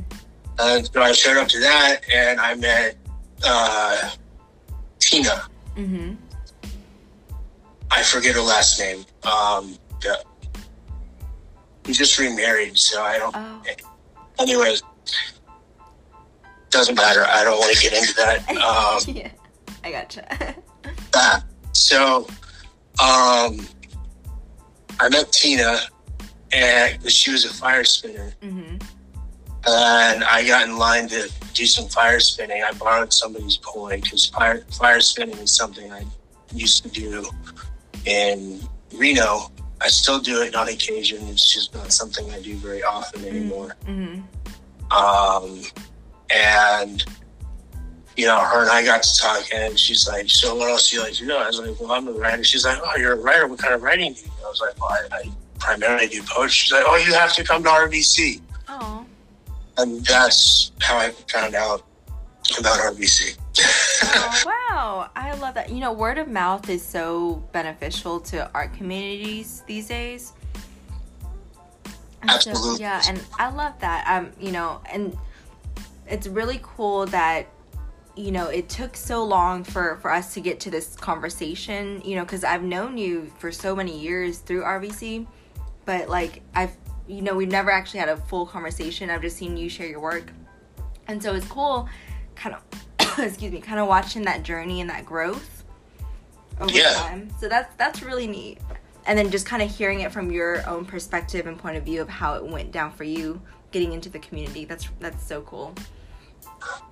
[0.59, 2.97] And so I showed up to that, and I met
[3.45, 4.11] uh,
[4.99, 5.43] Tina.
[5.77, 6.15] Mm-hmm.
[7.91, 9.05] I forget her last name.
[9.25, 10.15] Um, yeah.
[11.87, 13.35] He just remarried, so I don't.
[13.37, 13.63] Oh.
[14.39, 14.83] Anyways,
[16.71, 17.25] doesn't matter.
[17.27, 18.45] I don't want to get into that.
[18.57, 19.31] Um, yeah,
[19.85, 20.55] I gotcha.
[21.15, 21.41] uh,
[21.73, 22.27] so,
[23.03, 23.67] um,
[24.99, 25.79] I met Tina,
[26.53, 28.33] and she was a fire spinner.
[28.43, 28.77] Mm-hmm.
[29.69, 32.63] And I got in line to do some fire spinning.
[32.63, 36.05] I borrowed somebody's pole because fire, fire spinning is something I
[36.53, 37.27] used to do
[38.05, 38.61] in
[38.95, 39.51] Reno.
[39.81, 41.27] I still do it on occasion.
[41.29, 43.37] It's just not something I do very often mm-hmm.
[43.37, 43.77] anymore.
[43.87, 44.23] Mm-hmm.
[44.93, 45.63] Um,
[46.31, 47.05] and
[48.17, 50.97] you know, her and I got to talking, and she's like, "So what else do
[50.97, 53.13] you like to do?" I was like, "Well, I'm a writer." She's like, "Oh, you're
[53.13, 53.47] a writer.
[53.47, 54.33] What kind of writing do you?" do?
[54.45, 57.45] I was like, "Well, I, I primarily do poetry." She's like, "Oh, you have to
[57.45, 59.05] come to RBC." Oh.
[59.79, 61.85] And that's how I found out
[62.59, 63.37] about RBC.
[64.03, 65.71] oh, wow, I love that.
[65.71, 70.33] You know, word of mouth is so beneficial to art communities these days.
[72.23, 72.77] Absolutely.
[72.77, 74.07] So, yeah, and I love that.
[74.09, 75.17] Um, you know, and
[76.09, 77.47] it's really cool that
[78.17, 82.17] you know it took so long for for us to get to this conversation you
[82.17, 85.27] know because i've known you for so many years through rbc
[85.85, 86.75] but like i've
[87.09, 89.11] you know we've never actually had a full conversation.
[89.11, 90.33] I've just seen you share your work.
[91.09, 91.89] And so it's cool
[92.35, 95.65] kind of excuse me kind of watching that journey and that growth
[96.61, 96.93] over yeah.
[96.95, 97.31] time.
[97.39, 98.59] So that's that's really neat.
[99.07, 102.03] And then just kind of hearing it from your own perspective and point of view
[102.03, 104.65] of how it went down for you getting into the community.
[104.65, 105.75] That's that's so cool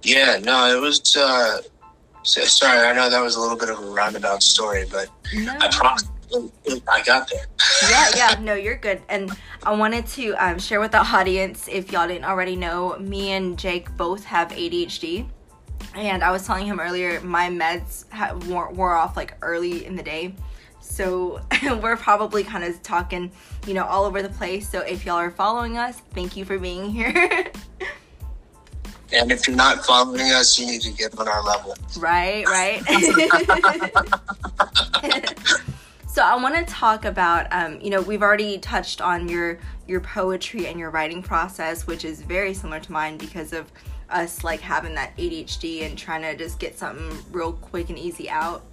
[0.03, 1.17] yeah, no, it was.
[1.17, 1.61] Uh,
[2.23, 5.57] sorry, I know that was a little bit of a roundabout story, but no.
[5.61, 6.05] I promise
[6.89, 7.47] I got there.
[7.89, 9.03] yeah, yeah, no, you're good.
[9.09, 9.31] And
[9.63, 13.59] I wanted to um, share with the audience, if y'all didn't already know, me and
[13.59, 15.27] Jake both have ADHD.
[15.95, 19.95] And I was telling him earlier, my meds ha- wore, wore off like early in
[19.95, 20.35] the day.
[20.81, 23.31] So we're probably kind of talking,
[23.67, 24.69] you know, all over the place.
[24.69, 27.51] So if y'all are following us, thank you for being here.
[29.15, 31.77] And if you're not following us, you need to get on our level.
[31.99, 32.83] Right, right.
[36.09, 40.01] so I want to talk about, um, you know, we've already touched on your your
[40.01, 43.71] poetry and your writing process, which is very similar to mine because of
[44.11, 48.29] us like having that ADHD and trying to just get something real quick and easy
[48.29, 48.65] out.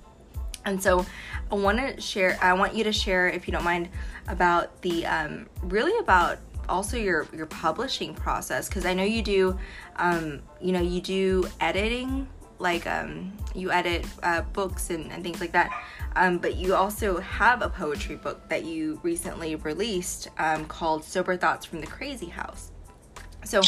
[0.65, 1.05] And so
[1.51, 2.37] I want to share.
[2.41, 3.89] I want you to share, if you don't mind,
[4.27, 9.57] about the um, really about also your your publishing process because I know you do
[9.97, 12.27] um, you know you do editing
[12.59, 15.71] like um, you edit uh, books and, and, things like that.
[16.15, 21.35] Um, but you also have a poetry book that you recently released um, called sober
[21.35, 22.71] thoughts from the crazy house.
[23.43, 23.61] So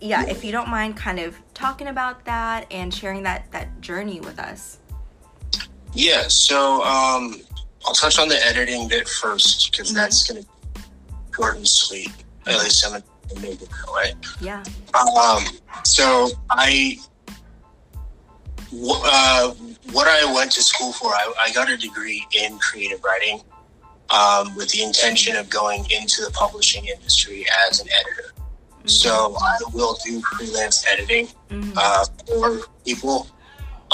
[0.00, 4.20] yeah if you don't mind kind of talking about that and sharing that that journey
[4.20, 4.78] with us.
[5.94, 7.36] Yeah so um,
[7.86, 9.96] i'll touch on the editing bit first because mm-hmm.
[9.96, 10.80] that's going to be
[11.34, 12.12] short and sweet
[12.46, 13.02] at least I'm
[13.42, 14.14] made that way.
[14.40, 14.62] Yeah.
[14.94, 15.44] Um,
[15.84, 16.98] so I,
[18.72, 19.50] uh,
[19.92, 23.40] what I went to school for, I, I got a degree in creative writing
[24.10, 28.32] um, with the intention of going into the publishing industry as an editor.
[28.34, 28.88] Mm-hmm.
[28.88, 31.72] So I will do freelance editing mm-hmm.
[31.76, 33.28] uh, for people.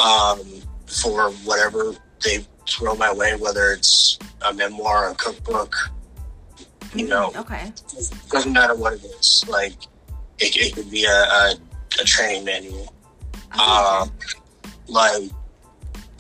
[0.03, 0.63] Um,
[0.93, 5.75] for whatever they throw my way, whether it's a memoir, a cookbook,
[6.95, 7.73] you know, Mm, Okay.
[8.31, 9.45] doesn't matter what it is.
[9.49, 9.75] Like
[10.39, 11.55] it, it could be a, a,
[12.01, 12.93] a training manual.
[13.61, 14.11] Um,
[14.89, 15.31] like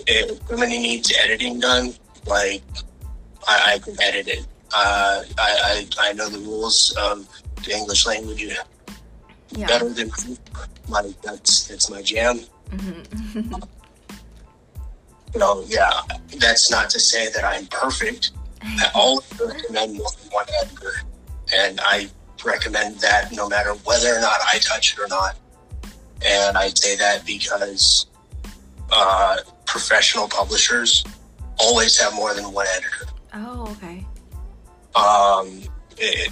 [0.06, 1.94] if somebody needs editing done,
[2.26, 2.62] like
[3.48, 4.46] I, I can edit it.
[4.74, 7.28] Uh, I, I I know the rules of
[7.64, 8.42] the English language
[9.50, 9.66] yeah.
[9.66, 10.11] better than
[10.88, 12.38] like that's that's my jam.
[12.70, 13.02] hmm
[15.35, 16.00] You know, yeah.
[16.38, 18.32] That's not to say that I'm perfect.
[18.64, 20.92] I always recommend more than one editor,
[21.55, 22.09] and I
[22.44, 25.37] recommend that no matter whether or not I touch it or not.
[26.25, 28.07] And I say that because
[28.90, 31.05] uh, professional publishers
[31.59, 33.07] always have more than one editor.
[33.35, 34.05] oh, okay.
[34.94, 35.62] Um,
[35.98, 36.31] it,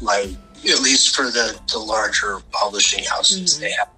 [0.00, 0.30] like
[0.68, 3.60] at least for the, the larger publishing houses, Mhm.
[3.60, 3.88] they have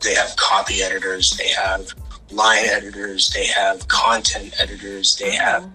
[0.00, 1.88] they have copy editors, they have
[2.34, 5.70] line editors, they have content editors, they have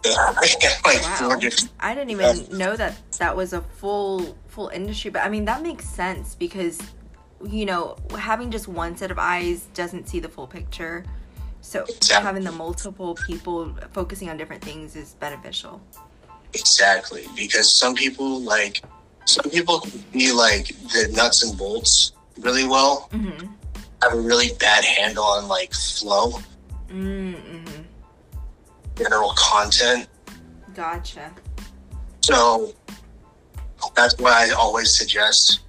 [0.04, 0.36] have
[0.84, 1.38] like Wow.
[1.80, 5.62] I didn't even know that that was a full full industry, but I mean that
[5.62, 6.80] makes sense because
[7.44, 11.04] you know having just one set of eyes doesn't see the full picture.
[11.60, 12.24] So Exactly.
[12.24, 15.80] having the multiple people focusing on different things is beneficial.
[16.54, 18.82] Exactly, because some people like
[19.24, 23.46] some people be like the nuts and bolts really well, Mm-hmm.
[24.02, 26.38] Have a really bad handle on like flow,
[26.90, 27.82] Mm-hmm.
[28.96, 30.08] general content.
[30.74, 31.30] Gotcha.
[32.22, 32.72] So
[33.94, 35.60] that's why I always suggest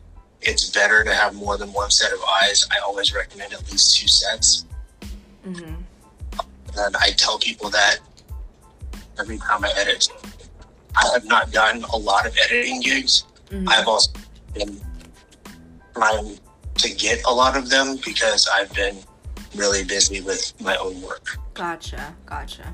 [0.42, 2.66] it's better to have more than one set of eyes.
[2.72, 4.66] I always recommend at least two sets.
[5.46, 5.76] Mm-hmm.
[6.78, 8.00] And I tell people that
[9.20, 10.08] every time I edit.
[10.96, 13.26] I have not done a lot of editing gigs.
[13.50, 13.70] Mm-hmm.
[13.70, 14.12] I've also
[14.54, 14.80] been
[15.94, 16.40] trying
[16.80, 18.98] to get a lot of them because I've been
[19.56, 21.38] really busy with my own work.
[21.54, 22.16] Gotcha.
[22.26, 22.74] Gotcha.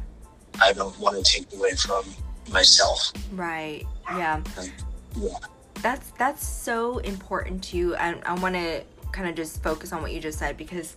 [0.61, 2.03] I don't want to take away from
[2.51, 3.11] myself.
[3.33, 3.85] Right.
[4.11, 4.35] Yeah.
[4.35, 4.71] Um,
[5.17, 5.29] yeah.
[5.81, 7.95] That's that's so important too.
[7.97, 10.95] I I want to kind of just focus on what you just said because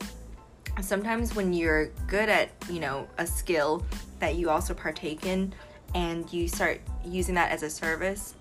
[0.80, 3.84] sometimes when you're good at you know a skill
[4.18, 5.52] that you also partake in
[5.94, 8.34] and you start using that as a service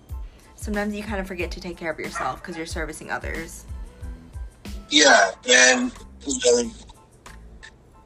[0.54, 3.64] sometimes you kind of forget to take care of yourself because you're servicing others
[4.90, 5.92] Yeah, and
[6.26, 6.70] you know,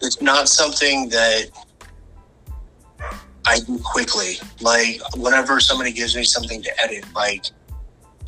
[0.01, 1.51] it's not something that
[3.47, 4.35] I do quickly.
[4.61, 7.47] Like whenever somebody gives me something to edit, like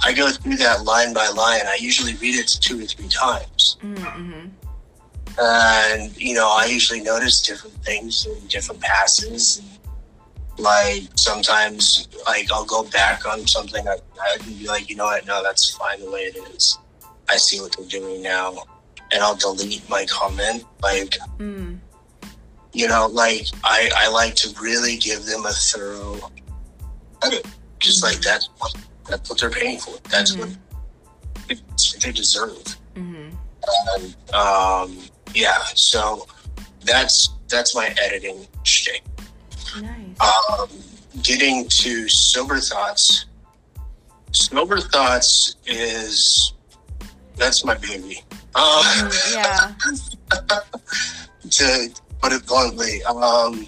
[0.02, 1.62] I go through that line by line.
[1.66, 4.48] I usually read it two or three times, mm-hmm.
[5.38, 9.62] and you know I usually notice different things in different passes.
[10.58, 13.86] Like sometimes, like I'll go back on something.
[13.88, 15.26] I, I can be like, you know what?
[15.26, 16.78] No, that's fine the way it is.
[17.28, 18.54] I see what they're doing now,
[19.12, 20.64] and I'll delete my comment.
[20.82, 21.78] Like mm.
[22.72, 26.30] you know, like I, I like to really give them a thorough
[27.22, 27.46] edit.
[27.78, 28.74] Just like that's what
[29.08, 29.94] that's what they're paying for.
[30.10, 30.48] That's what
[31.48, 32.64] it's what they deserve.
[32.94, 33.30] Mm-hmm.
[33.96, 34.98] And, um,
[35.34, 36.26] yeah, so
[36.84, 39.02] that's that's my editing shtick.
[39.80, 40.68] nice Um,
[41.22, 43.26] getting to sober thoughts.
[44.32, 46.53] Sober thoughts is
[47.36, 48.22] that's my baby.
[48.54, 49.72] Um, yeah
[51.50, 51.90] to
[52.22, 53.66] put it bluntly, um,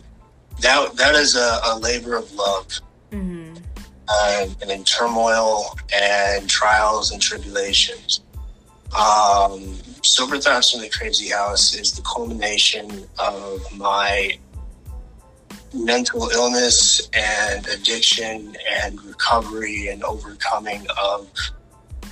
[0.60, 2.68] that that is a, a labor of love,
[3.10, 3.56] mm-hmm.
[4.08, 8.20] and, and in turmoil and trials and tribulations.
[8.96, 14.38] Um, Sober Thoughts from the Crazy House is the culmination of my
[15.74, 21.28] mental illness and addiction and recovery and overcoming of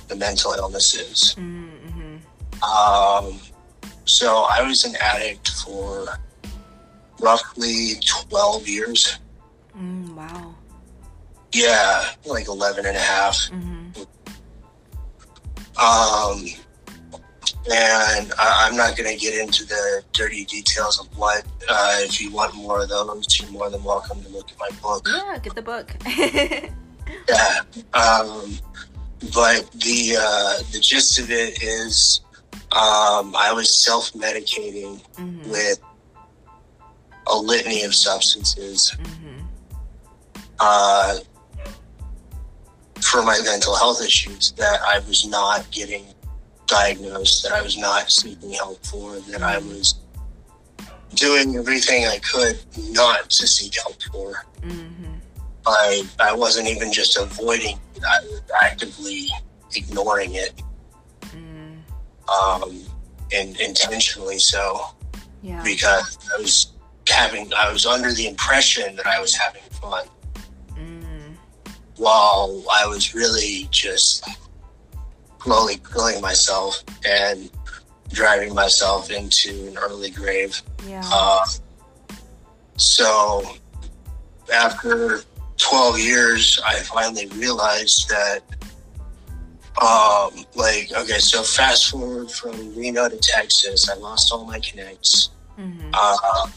[0.07, 1.35] the mental illnesses.
[1.37, 2.15] Mm-hmm.
[2.63, 3.39] Um,
[4.05, 6.07] so I was an addict for
[7.19, 7.93] roughly
[8.29, 9.19] 12 years.
[9.77, 10.55] Mm, wow
[11.53, 13.35] Yeah, like 11 and a half.
[13.51, 14.01] mm-hmm.
[15.77, 16.45] Um,
[17.69, 21.43] and I, I'm not going to get into the dirty details of what.
[21.67, 24.69] Uh, if you want more of those, you're more than welcome to look at my
[24.81, 25.05] book.
[25.09, 25.91] yeah get the book
[27.29, 27.61] Yeah.
[27.93, 28.57] Um,
[29.33, 32.21] but the uh, the gist of it is,
[32.71, 35.49] um, I was self medicating mm-hmm.
[35.49, 35.79] with
[37.27, 39.41] a litany of substances Mm-hmm.
[40.59, 41.17] uh,
[43.01, 46.05] for my mental health issues that I was not getting
[46.67, 49.95] diagnosed, that I was not seeking help for, that I was
[51.13, 52.59] doing everything I could
[52.89, 54.43] not to seek help for.
[54.61, 55.14] Mm-hmm.
[55.67, 59.27] I I wasn't even just avoiding I was actively
[59.75, 60.61] ignoring it,
[61.33, 61.79] Mm.
[62.29, 62.81] um,
[63.33, 64.87] and intentionally so.
[65.41, 65.61] Yeah.
[65.63, 66.71] because I was
[67.07, 70.07] having, I was under the impression that I was having fun
[70.71, 71.35] Mm.
[71.97, 74.27] while I was really just
[75.43, 77.51] slowly killing myself and
[78.11, 80.59] driving myself into an early grave.
[80.87, 81.03] Yeah.
[81.13, 81.45] Uh,
[82.77, 83.43] so
[84.51, 85.21] after
[85.57, 88.39] 12 years, I finally realized that,
[89.81, 95.29] um, like, okay, so fast forward from Reno to Texas, I lost all my connects.
[95.55, 96.51] hmm Um,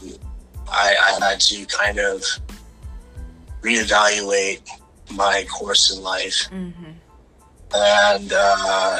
[0.71, 2.23] I, I had to kind of
[3.61, 4.61] reevaluate
[5.11, 6.47] my course in life.
[6.49, 6.71] hmm
[7.73, 8.99] And uh,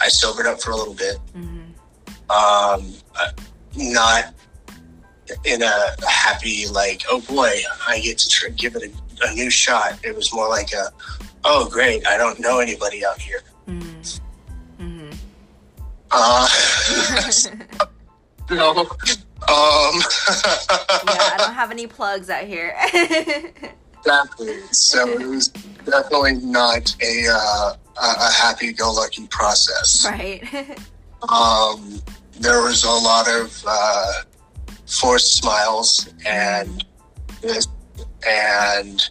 [0.00, 1.18] I sobered up for a little bit.
[1.32, 1.60] hmm
[2.30, 3.30] um, uh,
[3.76, 4.32] not
[5.44, 7.52] in a happy like, oh boy,
[7.86, 8.90] I get to tr- give it a,
[9.22, 9.98] a new shot.
[10.04, 10.90] It was more like a,
[11.44, 13.40] oh great, I don't know anybody out here.
[13.66, 13.80] hmm
[14.78, 15.10] hmm
[16.10, 16.48] Uh,
[18.50, 18.86] no, um,
[19.48, 22.74] yeah, I don't have any plugs out here.
[23.98, 24.60] exactly.
[24.70, 25.48] So it was
[25.84, 30.04] definitely not a uh, a a happy-go-lucky process.
[30.04, 30.42] right.
[31.28, 32.00] um,
[32.40, 34.12] there was a lot of uh,
[34.86, 36.84] forced smiles and
[38.26, 39.08] and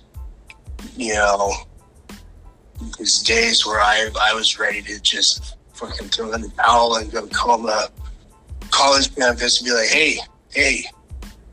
[0.97, 1.51] you know
[2.97, 7.11] these days where I I was ready to just fucking throw in the towel and
[7.11, 7.87] go call my
[8.71, 10.17] college campus and be like, hey,
[10.53, 10.83] hey,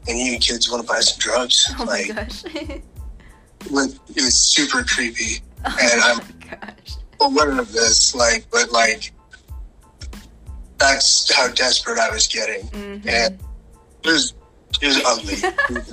[0.09, 1.73] any of you kids want to buy some drugs?
[1.79, 2.45] Oh my like gosh.
[2.55, 2.83] it
[3.71, 3.99] was,
[4.35, 5.43] super creepy.
[5.65, 6.97] oh And I'm- gosh.
[7.21, 9.13] aware of this, like, but like,
[10.79, 13.07] that's how desperate I was getting, Mhm.
[13.07, 13.39] and
[14.05, 14.33] it was
[14.81, 15.85] it was ugly.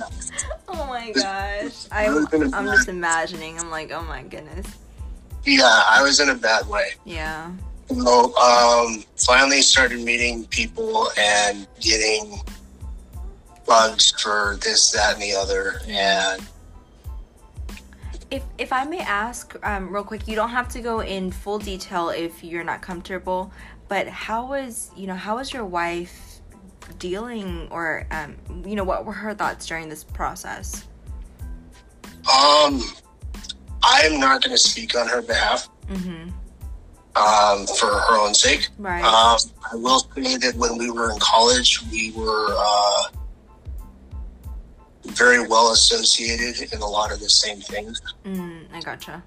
[0.70, 1.86] Oh my gosh.
[1.90, 2.06] I,
[2.52, 3.58] I'm just imagining.
[3.58, 4.66] I'm like, oh my goodness.
[5.44, 6.90] yeah, I was in a bad way.
[7.04, 7.50] Yeah.
[7.88, 12.38] So, um, finally started meeting people and getting
[13.66, 16.46] bugs for this, that, and the other, and
[18.30, 21.58] If if I may ask, um, real quick, you don't have to go in full
[21.58, 23.50] detail if you're not comfortable.
[23.88, 26.27] But how was you know how was your wife
[26.98, 28.36] dealing, or um,
[28.66, 30.84] you know what were her thoughts during this process?
[32.30, 32.82] um,
[33.82, 36.28] I'm not going to speak on her behalf, Mm-hmm.
[37.16, 38.68] um, for her own sake.
[38.78, 39.02] Right.
[39.04, 39.38] Um,
[39.72, 43.04] I will say that when we were in college, we were uh,
[45.06, 48.02] very well associated in a lot of the same things.
[48.24, 49.22] mm, I gotcha.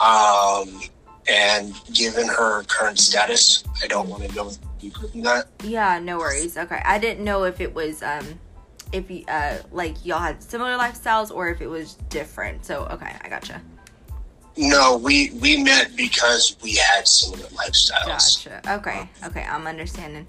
[0.00, 0.82] Um,
[1.28, 5.48] and given her current status, I don't want to go deeper than that.
[5.64, 6.56] Yeah, no worries.
[6.56, 8.38] Okay, I didn't know if it was um,
[8.92, 12.64] if you uh like y'all had similar lifestyles or if it was different.
[12.64, 13.60] So okay, I gotcha.
[14.56, 18.06] No, we we met because we had similar lifestyles.
[18.46, 18.76] Gotcha.
[18.78, 19.08] Okay.
[19.24, 19.44] Okay.
[19.48, 20.26] I'm understanding.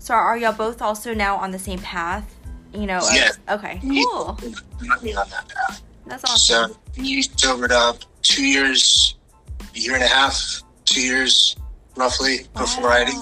[0.00, 2.34] So are y'all both also now on the same path?
[2.72, 2.98] You know.
[2.98, 3.30] of- Yeah.
[3.50, 3.78] okay.
[3.82, 4.38] Cool.
[5.02, 5.82] me on that path.
[6.06, 6.72] That's awesome.
[6.72, 9.14] So he sobered up two years,
[9.74, 11.56] a year and a half, two years
[11.96, 13.14] roughly before I did.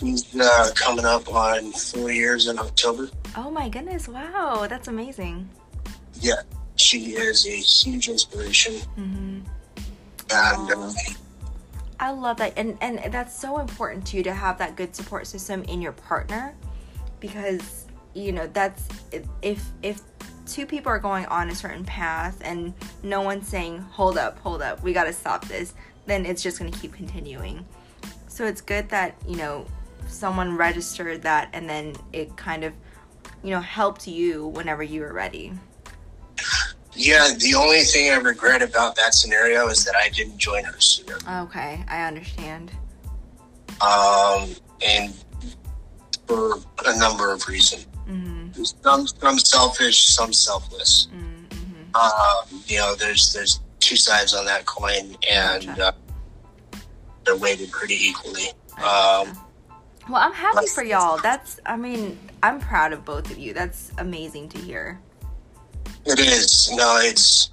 [0.00, 3.10] He's uh, coming up on four years in October.
[3.36, 4.08] Oh my goodness!
[4.08, 5.48] Wow, that's amazing.
[6.14, 6.40] Yeah,
[6.76, 9.40] she is a huge inspiration, mm-hmm.
[10.30, 10.92] and uh,
[12.00, 15.26] I love that, and and that's so important to you to have that good support
[15.26, 16.54] system in your partner,
[17.20, 17.84] because
[18.14, 18.88] you know that's
[19.42, 20.00] if if
[20.50, 24.62] two people are going on a certain path and no one's saying hold up, hold
[24.62, 25.74] up, we got to stop this,
[26.06, 27.64] then it's just going to keep continuing.
[28.28, 29.66] So it's good that you know
[30.08, 32.72] someone registered that, and then it kind of
[33.44, 35.52] you know helped you whenever you were ready.
[36.94, 40.80] yeah, the only thing I regret about that scenario is that I didn't join her
[40.80, 41.16] sooner.
[41.42, 42.72] Okay, I understand.
[43.80, 44.50] Um,
[44.86, 45.14] and
[46.26, 48.39] for a number of reasons, Mm-hmm.
[48.52, 51.08] Some some selfish, some selfless.
[51.12, 51.96] Mm-hmm.
[51.96, 55.82] Um, you know, there's there's two sides on that coin, and Gotcha.
[55.84, 56.78] uh,
[57.24, 58.48] they're weighted pretty equally.
[58.78, 59.36] Um,
[60.08, 61.18] Well, I'm happy for y'all.
[61.18, 63.52] That's, I mean, I'm proud of both of you.
[63.52, 65.00] That's amazing to hear.
[66.06, 66.70] It is.
[66.72, 67.50] No, it's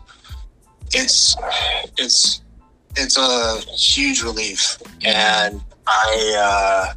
[0.94, 1.36] it's
[1.98, 2.42] it's
[2.96, 6.94] it's a huge relief, and I uh,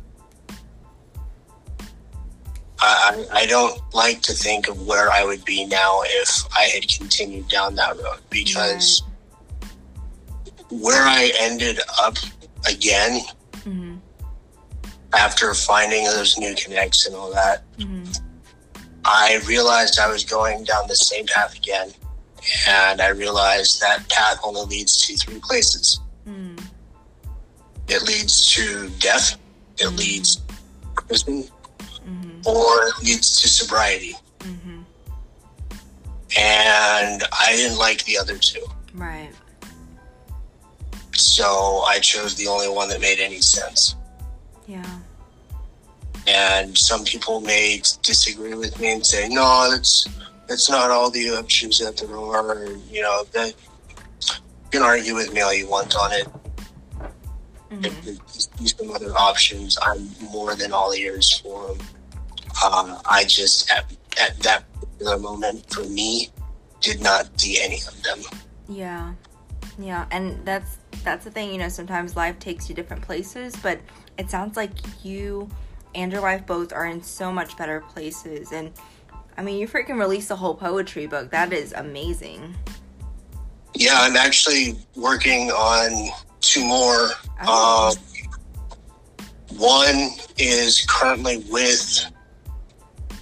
[2.82, 6.88] I I don't like to think of where I would be now if I had
[6.88, 9.02] continued down that road because
[10.70, 12.16] where I ended up
[12.66, 13.20] again
[13.64, 13.96] hmm
[15.12, 18.04] after finding those new connects and all that hmm
[19.04, 21.90] I realized I was going down the same path again.
[22.68, 26.00] And I realized that path only leads to three places.
[26.26, 26.62] Mm.
[27.88, 29.36] It leads to death,
[29.78, 29.98] it Mhm.
[29.98, 30.42] leads to
[31.06, 31.48] prison,
[32.46, 34.14] or leads to sobriety.
[34.40, 34.80] Mm-hmm.
[36.38, 38.64] And I didn't like the other two.
[38.94, 39.30] Right.
[41.12, 43.96] So I chose the only one that made any sense.
[44.66, 44.98] Yeah.
[46.26, 50.06] And some people may disagree with me and say, no, that's
[50.46, 52.66] that's not all the options that there are.
[52.90, 53.54] You know, that
[54.28, 56.28] you can argue with me all you want on it.
[57.70, 57.84] Mhm.
[57.86, 61.86] If there's some other options, I'm more than all ears for them.
[62.62, 63.90] Uh, I just, at,
[64.20, 66.28] at that particular moment, for me,
[66.80, 68.20] did not see any of them.
[68.68, 69.14] Yeah.
[69.78, 73.80] Yeah, and that's that's the thing, you know, sometimes life takes you different places, but
[74.18, 75.48] it sounds like you
[75.94, 78.72] and your wife both are in so much better places and
[79.36, 81.30] I mean, you freaking released a whole poetry book.
[81.30, 82.54] That is amazing.
[83.74, 87.10] Yeah, I'm actually working on two more.
[87.42, 87.94] Oh.
[87.96, 92.04] Um, one is currently with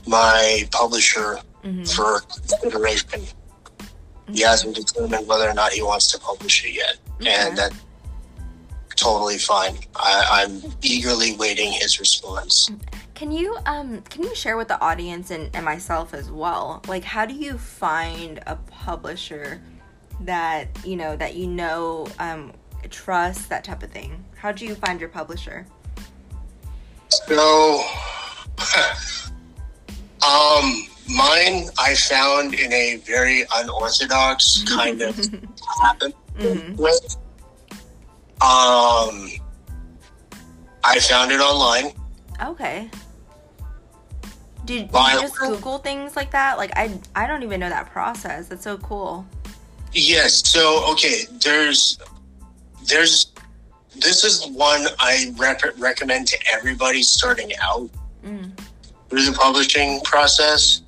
[0.08, 1.94] my publisher Mhm.
[1.94, 3.22] for consideration.
[4.32, 7.30] He hasn't determined whether or not he wants to publish it yet, Okay.
[7.34, 7.74] and that's
[8.96, 9.78] totally fine.
[9.96, 12.70] I, I'm eagerly waiting his response.
[13.14, 16.82] Can you um can you share with the audience and, and myself as well?
[16.86, 19.60] Like how do you find a publisher
[20.20, 22.52] that you know that you know um
[22.90, 24.24] trust that type of thing?
[24.36, 25.66] How do you find your publisher?
[27.08, 27.82] So,
[30.24, 35.16] um, mine I found in a very unorthodox kind of
[35.82, 36.76] happen Mhm.
[36.76, 37.16] with.
[38.40, 39.28] Um,
[40.84, 41.92] I found it online.
[42.42, 42.88] Okay.
[44.64, 46.58] Did, did you just Google things like that?
[46.58, 48.48] Like I I don't even know that process.
[48.48, 49.26] That's so cool.
[49.92, 50.46] Yes.
[50.48, 51.98] So, okay, there's,
[52.86, 53.32] there's,
[53.96, 57.88] this is one I rep- recommend to everybody starting out
[58.24, 58.50] Mm.
[59.08, 60.82] Through the publishing process.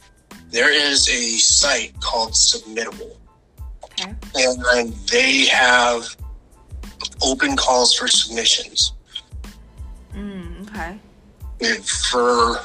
[0.51, 3.17] There is a site called Submittable.
[3.85, 4.15] Okay.
[4.35, 6.17] and they have
[7.23, 8.95] open calls for submissions
[10.15, 10.99] Mm, okay.
[11.61, 12.61] And for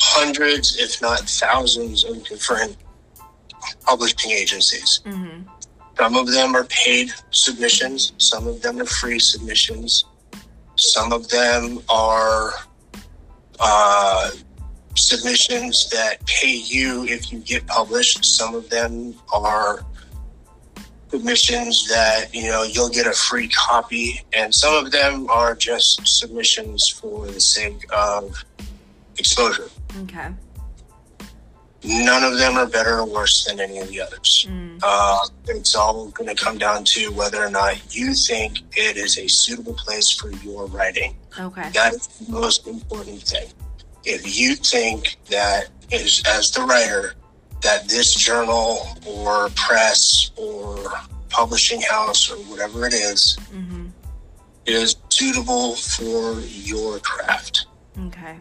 [0.00, 2.76] hundreds, if not thousands, of different
[3.82, 5.00] publishing agencies.
[5.04, 5.48] Mm-hmm.
[5.98, 10.04] Some of them are paid submissions, some of them are free submissions,
[10.76, 12.52] some of them are
[13.60, 14.30] uh,
[14.96, 19.84] submissions that pay you if you get published, some of them are
[21.10, 26.04] submissions that you know you'll get a free copy and some of them are just
[26.06, 28.34] submissions for the sake of
[29.18, 29.68] exposure
[30.02, 30.28] Okay.
[31.84, 34.80] none of them are better or worse than any of the others Mm.
[34.82, 39.16] uh, it's all going to come down to whether or not you think it is
[39.18, 41.68] a suitable place for your writing Okay.
[41.74, 43.46] that is the most important thing
[44.04, 47.14] if you think that is as the writer
[47.62, 50.76] that this journal or press or
[51.30, 53.86] publishing house or whatever it is Mm-hmm.
[54.66, 57.66] is suitable for your craft
[58.06, 58.36] Okay.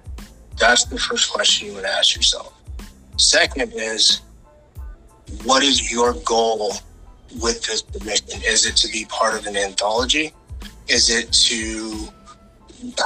[0.58, 2.54] that's the first question you would ask yourself
[3.18, 4.22] second is
[5.44, 6.74] what is your goal
[7.42, 10.34] with this submission is it to be part of an anthology
[10.88, 12.08] is it to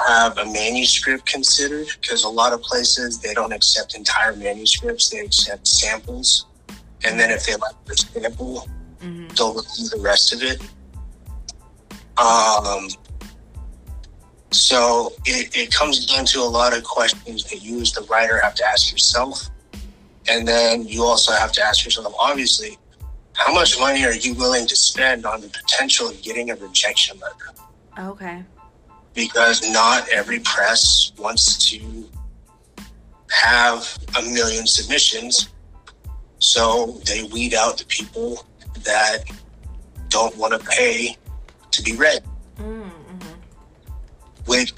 [0.07, 5.19] have a manuscript considered because a lot of places they don't accept entire manuscripts they
[5.19, 6.47] accept samples
[7.05, 8.67] and then if they like the sample
[8.97, 9.28] Mm-hmm.
[9.36, 10.59] they'll review the rest of it
[12.17, 12.88] um
[14.49, 18.39] so it, it comes down to a lot of questions that you as the writer
[18.41, 19.49] have to ask yourself
[20.28, 22.75] and then you also have to ask yourself obviously
[23.34, 27.19] how much money are you willing to spend on the potential of getting a rejection
[27.19, 27.53] letter
[27.99, 28.43] Okay.
[29.18, 32.07] Because not every press wants to
[33.32, 35.49] have a million submissions.
[36.38, 38.45] So they weed out the people
[38.86, 39.24] that
[40.09, 41.18] don't want to pay
[41.72, 42.24] to be read.
[42.57, 43.18] Mm-hmm.
[44.45, 44.72] With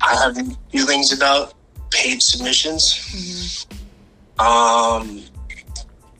[0.00, 0.38] I have
[0.72, 1.52] feelings about
[1.90, 2.94] paid submissions.
[3.12, 4.40] Mm-hmm.
[4.40, 5.22] Um,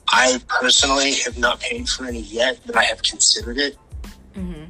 [0.09, 3.77] I personally have not paid for any yet, but I have considered it.
[4.35, 4.65] Mm-hmm.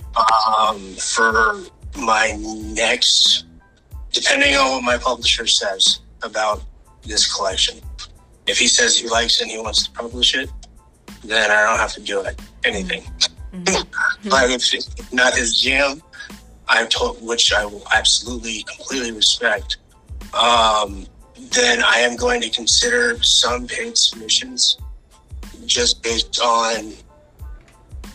[0.62, 1.64] um, for
[1.98, 3.46] my next,
[4.12, 6.62] depending on what my publisher says about
[7.04, 7.80] this collection.
[8.48, 10.50] If he says he likes it and he wants to publish it,
[11.24, 13.04] then I don't have to do it anything.
[13.54, 14.30] Mm-hmm.
[14.30, 16.02] But if it's not his jam,
[16.68, 19.78] I've told, which I will absolutely, completely respect.
[20.34, 21.06] Um,
[21.54, 24.78] then I am going to consider some paid submissions,
[25.66, 26.94] just based on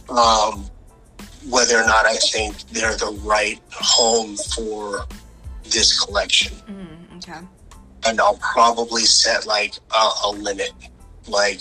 [0.08, 0.70] um,
[1.48, 5.06] whether or not I think they're the right home for
[5.64, 6.54] this collection.
[6.68, 7.16] Mm-hmm.
[7.16, 7.46] Okay.
[8.06, 10.72] And I'll probably set like a, a limit.
[11.28, 11.60] Like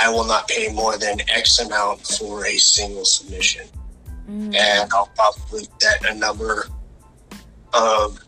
[0.00, 3.66] I will not pay more than X amount for a single submission.
[4.28, 4.54] Mm.
[4.54, 6.66] And I'll probably set a number
[7.72, 8.18] of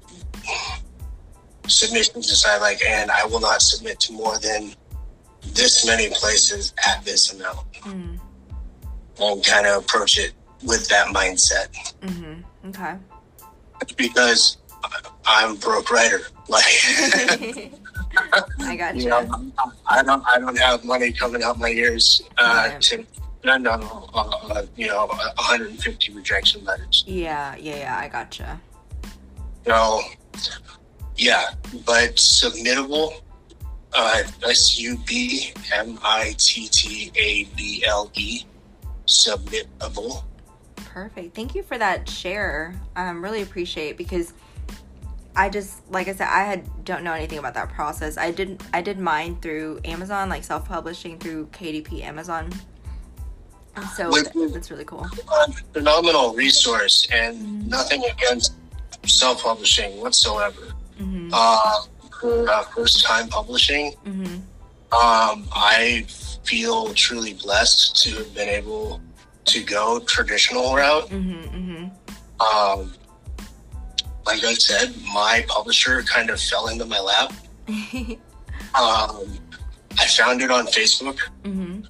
[1.66, 4.72] submissions aside, like, and I will not submit to more than
[5.55, 7.72] this many places at this amount.
[7.82, 8.20] Mm.
[9.20, 10.32] And kind of approach it
[10.64, 11.68] with that mindset.
[12.00, 12.68] Mm-hmm.
[12.70, 12.96] Okay.
[13.96, 14.56] because
[15.26, 16.20] I'm a broke writer.
[16.48, 16.64] Like,
[18.61, 19.09] I got you you.
[19.11, 19.52] know,
[19.86, 22.80] I don't, I don't have money coming out my ears uh, Right.
[22.80, 23.04] to
[23.44, 27.04] send on, uh, uh, you know, 150 rejection letters.
[27.06, 27.98] Yeah, yeah, yeah.
[27.98, 28.61] I gotcha.
[29.66, 30.00] So,
[31.16, 31.50] yeah,
[31.84, 33.20] but submittable.
[33.94, 38.42] Uh, S U B M I T T A B L E.
[39.06, 40.24] Submittable.
[40.86, 41.34] Perfect.
[41.34, 42.74] Thank you for that share.
[42.96, 44.32] Um, really appreciate it because
[45.36, 48.16] I just like I said I had don't know anything about that process.
[48.16, 52.50] I did I did mine through Amazon, like self publishing through KDP Amazon.
[53.96, 55.06] So that's really cool.
[55.72, 57.68] phenomenal resource and Mhm.
[57.68, 58.54] nothing against
[59.06, 60.74] self-publishing whatsoever.
[60.98, 61.82] hmm Uh,
[62.20, 64.24] for uh, first-time publishing, hmm
[64.90, 66.06] um, I
[66.42, 69.00] feel truly blessed to have been able
[69.49, 71.09] to go traditional route.
[71.09, 71.84] hmm hmm
[72.40, 72.94] Um,
[74.26, 77.32] like I said, my publisher kind of fell into my lap.
[78.74, 79.38] Um,
[79.99, 81.80] I found it on Facebook hmm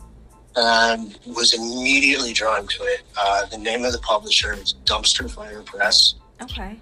[0.54, 3.02] and was immediately drawn to it.
[3.16, 6.14] Uh, the name of the publisher is Dumpster Fire Press.
[6.40, 6.78] Okay.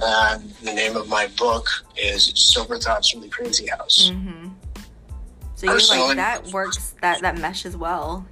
[0.00, 4.10] And the name of my book is Sober Thoughts from the Crazy House.
[4.10, 4.48] hmm
[5.56, 8.24] So you're Personally- like that works that that meshes well.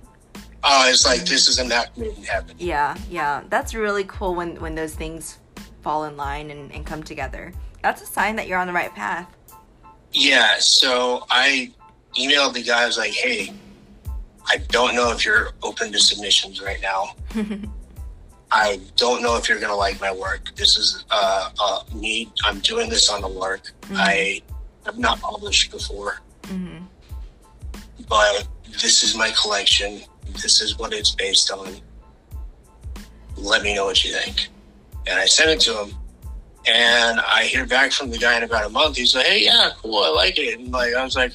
[0.65, 2.57] Oh, it's like this is a match made in heaven.
[2.59, 3.43] Yeah, yeah.
[3.49, 5.39] That's really cool when when those things
[5.83, 7.53] fall in line and, and come together.
[7.83, 9.29] That's a sign that you're on the right path.
[10.13, 11.73] Yeah, so I
[12.19, 12.83] emailed the guy.
[12.83, 13.53] I was like, "Hey,
[14.47, 17.15] I don't know if you're open to submissions right now.
[18.53, 20.55] I don't know if you're gonna like my work.
[20.55, 22.33] This is uh, uh me.
[22.45, 23.73] I'm doing this on the lark.
[23.83, 23.97] Mhm.
[23.97, 24.43] I
[24.85, 26.79] have not published before, hmm
[28.09, 28.47] but
[28.83, 30.01] this is my collection.
[30.43, 31.77] This is what it's based on.
[33.37, 34.49] Let me know what you think.
[35.07, 35.95] And I sent it to him.
[36.67, 38.97] And I hear back from the guy in about a month.
[38.97, 41.33] He's like, "Hey, yeah, cool, I like it." And like, I was like,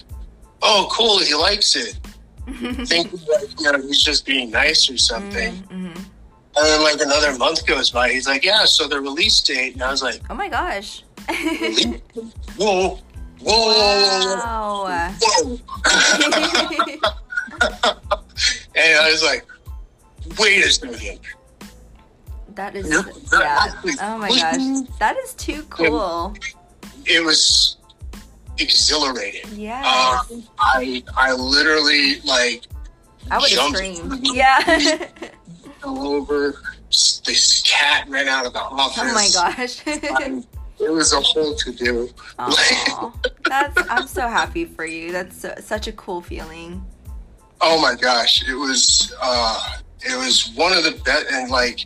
[0.61, 1.97] "Oh, cool, he likes it."
[2.87, 5.55] Thinking that you know he's just being nice or something.
[5.55, 8.09] hmm And then like another month goes by.
[8.11, 11.03] He's like, "Yeah, so the release date." And I was like, Oh my gosh.
[12.57, 12.99] "Whoa, whoa,
[13.39, 15.15] whoa, wow.
[15.21, 15.59] whoa!"
[18.75, 19.45] And I was like,
[20.39, 21.19] "Wait a second.
[22.55, 23.03] that is Yeah.
[23.33, 23.93] yeah.
[24.01, 24.87] Oh my gosh.
[24.99, 26.33] That is too cool.
[27.05, 27.77] It was
[28.57, 29.43] exhilarating.
[29.53, 29.79] Yeah.
[30.29, 32.65] Um, I I literally like
[33.29, 34.19] I would have screamed.
[34.27, 35.07] Yeah.
[35.83, 36.55] all over.
[36.89, 38.99] This cat ran out of the office.
[39.01, 39.81] oh my gosh.
[39.87, 40.43] I-
[40.81, 42.09] it was a whole to do.
[42.37, 45.11] That's I'm so happy for you.
[45.11, 46.83] That's so, such a cool feeling.
[47.61, 51.85] Oh my gosh, it was uh, it was one of the best, and like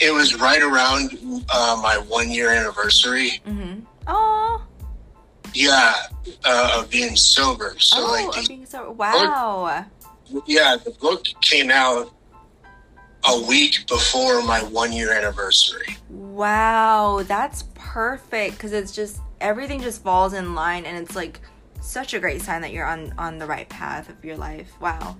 [0.00, 3.40] it was right around uh, my one year anniversary.
[3.44, 4.66] hmm Oh.
[5.54, 5.94] Yeah,
[6.44, 7.74] uh, of being sober.
[7.78, 9.84] So oh, like, the, being so wow.
[10.46, 12.12] yeah, the book came out
[13.24, 15.96] a week before my one year anniversary.
[16.08, 21.40] Wow, that's perfect because it's just everything just falls in line and it's like
[21.82, 24.70] such a great sign that you're on on the right path of your life.
[24.80, 25.16] Wow.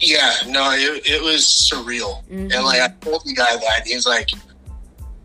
[0.00, 2.24] Yeah, no, it, it was surreal.
[2.28, 2.52] Mhm.
[2.54, 4.30] And like I told the guy that, he's like,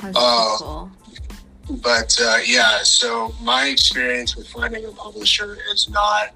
[0.00, 0.90] That's Uh, so cool.
[1.82, 6.30] But uh, yeah, so my experience with finding a publisher is not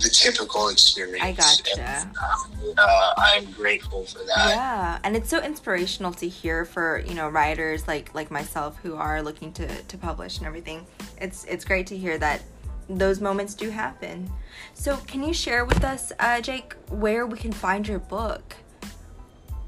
[0.00, 1.22] the typical experience.
[1.22, 1.80] I gotcha.
[1.80, 4.48] And, uh, I'm grateful for that.
[4.48, 8.94] Yeah, and it's so inspirational to hear for you know writers like like myself who
[8.94, 10.86] are looking to to publish and everything.
[11.20, 12.42] It's it's great to hear that
[12.88, 14.30] those moments do happen.
[14.74, 18.54] So, can you share with us, uh, Jake, where we can find your book?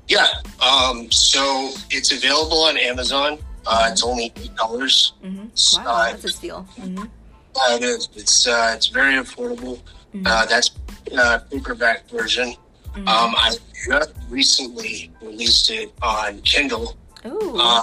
[0.09, 0.27] Yeah.
[0.61, 3.39] Um, so it's available on Amazon.
[3.67, 5.13] Uh, it's only eight dollars.
[5.25, 5.85] Mm-hmm.
[5.85, 6.67] Wow, Uh, that's a steal.
[6.79, 7.05] Mm-hmm.
[7.05, 8.09] Uh, it is.
[8.15, 9.79] It's uh, it's very affordable.
[10.27, 10.71] Uh, that's
[11.17, 12.55] uh, paperback version.
[12.95, 13.09] Mm-hmm.
[13.09, 13.55] Um, I
[13.87, 16.97] just recently released it on Kindle.
[17.25, 17.83] Um,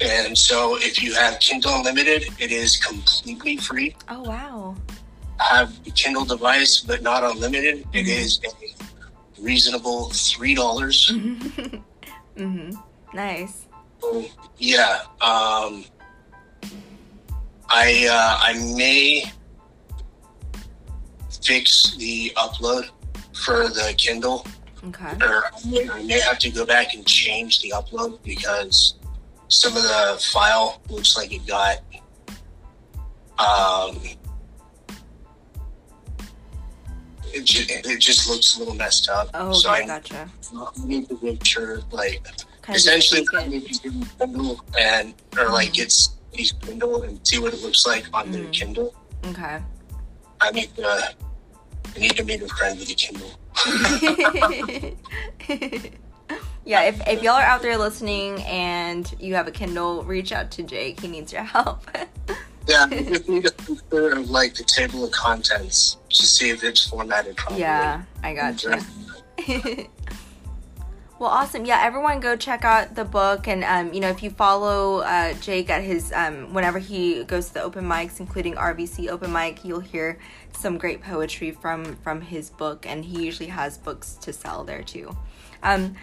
[0.00, 3.96] And so if you have Kindle Unlimited, it is completely free.
[4.10, 4.76] Oh, wow.
[5.40, 7.96] Have a Kindle device, but not unlimited, mm-hmm.
[7.96, 10.54] it is a reasonable 3.
[10.54, 11.12] dollars
[12.36, 12.70] mm-hmm.
[13.14, 13.66] Nice.
[14.02, 14.24] So,
[14.58, 15.00] yeah.
[15.20, 15.84] Um,
[17.68, 19.24] I, uh, I may
[21.46, 22.90] fix the upload
[23.32, 24.46] for the Kindle.
[24.84, 25.16] Okay.
[25.20, 25.44] Or
[25.92, 28.94] I may have to go back and change the upload because
[29.48, 31.78] some of the file looks like it got
[33.38, 33.98] um,
[37.32, 39.28] it, just, it just looks a little messed up.
[39.34, 40.30] Oh, okay, so I gotcha.
[40.84, 42.26] need to make sure, like,
[42.62, 45.74] kind essentially, I need to do Kindle and or like mm-hmm.
[45.74, 48.44] get these Kindle and see what it looks like on mm-hmm.
[48.44, 48.94] the Kindle.
[49.26, 49.58] Okay.
[50.40, 51.14] I need to,
[51.94, 53.30] I need to meet a friend with a Kindle.
[56.64, 60.50] yeah, if, if y'all are out there listening and you have a Kindle, reach out
[60.52, 61.00] to Jake.
[61.00, 61.82] He needs your help.
[62.66, 66.64] yeah, you just need a picture of like the table of contents to see if
[66.64, 67.60] it's formatted properly.
[67.60, 69.86] Yeah, I got you.
[71.18, 71.64] well, awesome.
[71.64, 73.48] Yeah, everyone go check out the book.
[73.48, 77.48] And, um, you know, if you follow uh, Jake at his, um, whenever he goes
[77.48, 80.18] to the open mics, including RBC open mic, you'll hear
[80.52, 82.86] some great poetry from from his book.
[82.86, 85.16] And he usually has books to sell there too.
[85.62, 85.96] Um,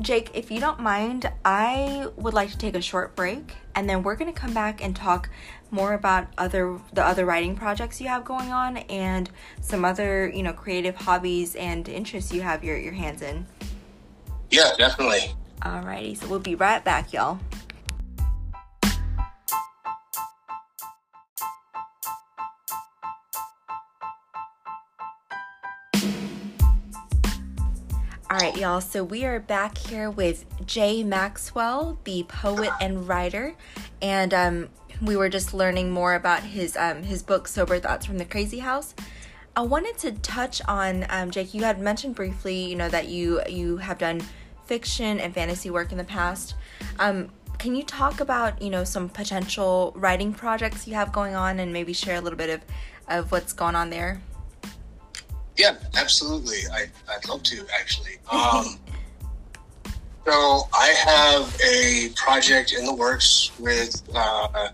[0.00, 4.02] Jake, if you don't mind, I would like to take a short break and then
[4.02, 5.30] we're going to come back and talk
[5.70, 10.42] more about other the other writing projects you have going on and some other, you
[10.42, 13.46] know, creative hobbies and interests you have your your hands in.
[14.50, 15.34] Yeah, definitely.
[15.62, 17.38] Alrighty, so we'll be right back, y'all.
[28.28, 28.80] All right, y'all.
[28.80, 33.54] So we are back here with Jay Maxwell, the poet and writer,
[34.02, 34.68] and um,
[35.00, 38.58] we were just learning more about his um, his book, Sober Thoughts from the Crazy
[38.58, 38.94] House.
[39.56, 41.54] I wanted to touch on um, Jake.
[41.54, 44.20] You had mentioned briefly, you know, that you you have done
[44.66, 46.54] fiction and fantasy work in the past.
[46.98, 51.58] Um, can you talk about you know some potential writing projects you have going on,
[51.58, 52.60] and maybe share a little bit of
[53.08, 54.20] of what's going on there?
[55.56, 56.58] Yeah, absolutely.
[56.70, 58.18] I, I'd love to actually.
[58.30, 58.78] Um,
[60.26, 64.68] so I have a project in the works with uh,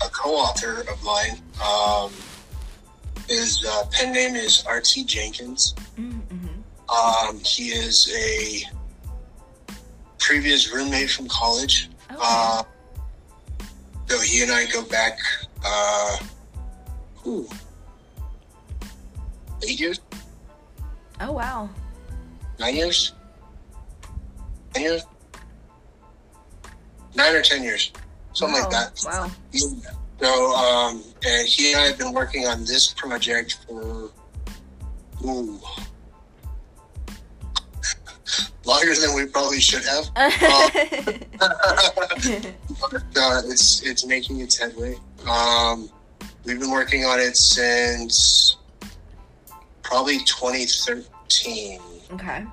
[0.00, 1.40] a co-author of mine.
[3.28, 5.04] His uh, pen name is R.T.
[5.04, 5.74] Jenkins.
[5.98, 6.48] Mm-hmm.
[6.90, 8.64] Um, he is a
[10.18, 11.90] previous roommate from college.
[12.10, 12.20] Okay.
[12.20, 12.62] Uh,
[14.06, 15.18] so he and I go back.
[15.64, 16.18] Uh,
[17.26, 17.48] ooh,
[19.66, 20.00] eight years.
[21.20, 21.70] Oh wow.
[22.58, 23.12] Nine years.
[24.74, 25.02] Nine years.
[27.16, 27.92] Nine or ten years,
[28.32, 28.62] something wow.
[28.62, 29.00] like that.
[29.04, 29.30] Wow.
[30.20, 34.10] So, um, and he and I have been working on this project for
[35.24, 35.60] ooh,
[38.64, 40.10] longer than we probably should have.
[40.16, 40.70] uh,
[42.80, 44.96] but, uh, it's it's making its headway.
[45.28, 45.90] Um,
[46.44, 48.56] we've been working on it since
[49.84, 51.80] Probably 2013.
[52.12, 52.44] Okay.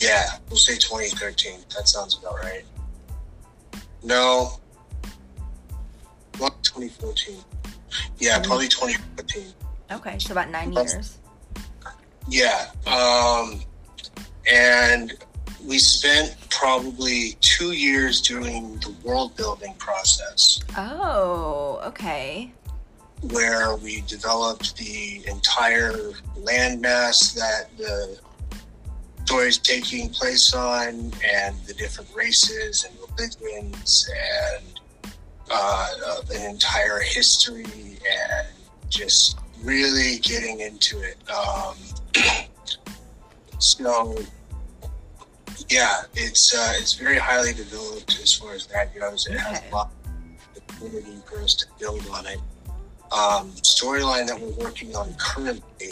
[0.00, 1.60] Yeah, we'll say 2013.
[1.76, 2.64] That sounds about right.
[4.02, 4.58] No.
[6.38, 7.36] What 2014?
[8.18, 8.44] Yeah, mm-hmm.
[8.44, 9.44] probably 2014.
[9.92, 11.18] Okay, so about nine years.
[12.28, 12.70] Yeah.
[12.86, 13.60] Um,
[14.50, 15.12] and
[15.64, 20.60] we spent probably two years doing the world building process.
[20.76, 22.52] Oh, okay
[23.30, 25.92] where we developed the entire
[26.40, 28.18] landmass that the
[29.24, 34.10] story is taking place on and the different races and religions
[34.56, 34.80] and
[35.50, 35.88] uh,
[36.34, 38.48] an entire history and
[38.88, 41.16] just really getting into it.
[41.30, 41.74] Um,
[43.58, 44.16] so
[45.68, 49.26] yeah, it's uh, it's very highly developed as far as that goes.
[49.26, 49.90] It has a lot
[50.56, 52.38] of community for us to build on it
[53.12, 55.90] um, storyline that we're working on currently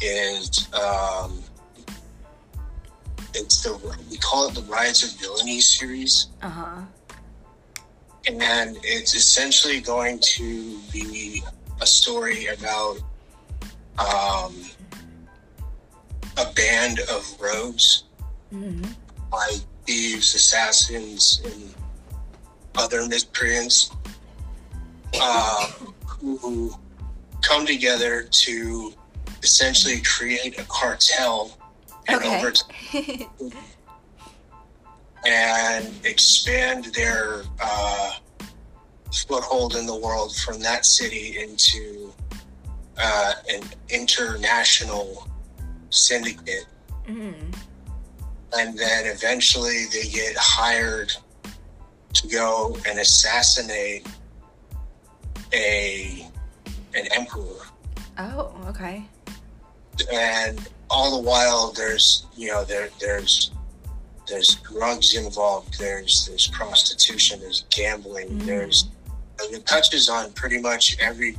[0.00, 1.42] is um,
[3.38, 3.74] it's the
[4.10, 6.28] we call it the Rise of Villainy series.
[6.42, 6.82] Uh huh.
[8.26, 11.42] And it's essentially going to be
[11.80, 12.98] a story about
[13.98, 14.54] um,
[16.36, 18.04] a band of rogues,
[18.52, 18.84] mm-hmm.
[19.32, 21.74] like thieves, assassins, and
[22.76, 23.90] other miscreants.
[25.18, 25.70] Uh,
[26.20, 26.70] who
[27.42, 28.92] come together to
[29.42, 31.57] essentially create a cartel
[32.08, 32.38] and okay.
[32.38, 33.52] over time,
[35.26, 38.12] and expand their uh,
[39.12, 42.12] foothold in the world from that city into
[42.98, 45.28] uh, an international
[45.90, 46.66] syndicate.
[47.06, 47.54] Mm.
[48.56, 51.12] And then eventually they get hired
[52.14, 54.06] to go and assassinate
[55.52, 56.26] a
[56.94, 57.66] an emperor.
[58.18, 59.04] Oh, okay.
[60.12, 63.50] And all the while there's you know there there's
[64.26, 68.46] there's drugs involved, there's there's prostitution, there's gambling, Mm.
[68.46, 68.88] there's
[69.40, 71.36] it touches on pretty much every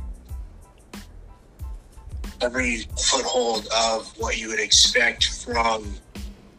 [2.40, 5.94] every foothold of what you would expect from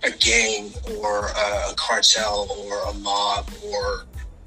[0.03, 4.05] a gang or a cartel or a mob or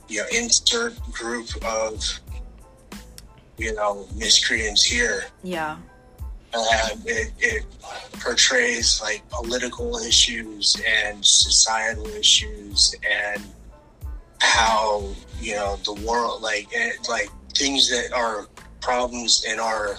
[0.09, 2.20] you know insert group of
[3.59, 5.76] you know miscreants here Yeah.
[6.55, 7.65] And it, it
[8.21, 13.43] portrays like political issues and societal issues and
[14.41, 15.09] how
[15.41, 18.47] you know the world like eh, like things that are
[18.81, 19.97] problems in our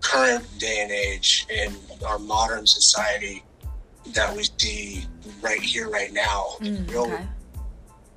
[0.00, 1.74] current day and age in
[2.06, 3.42] our modern society
[4.14, 5.04] that we see
[5.42, 7.26] right here right now Mm, Real- okay.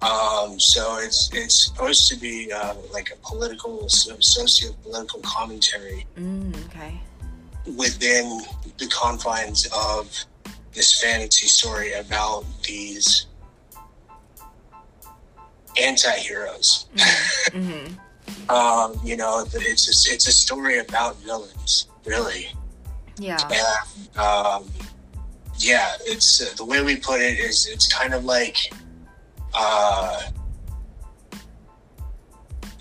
[0.01, 6.99] um, so it's it's supposed to be uh, like a political socio-political commentary Mm, okay.
[7.75, 8.41] Within
[8.77, 10.13] the confines of
[10.73, 13.27] this fantasy story about these
[15.81, 16.87] anti-heroes.
[17.51, 17.87] hmm
[18.49, 22.51] Um, you know, it's a, it's a story about villains, really.
[23.17, 23.39] Yeah.
[23.51, 24.71] And, um,
[25.57, 28.71] yeah, it's uh, the way we put it is it's kind of like
[29.53, 30.21] uh,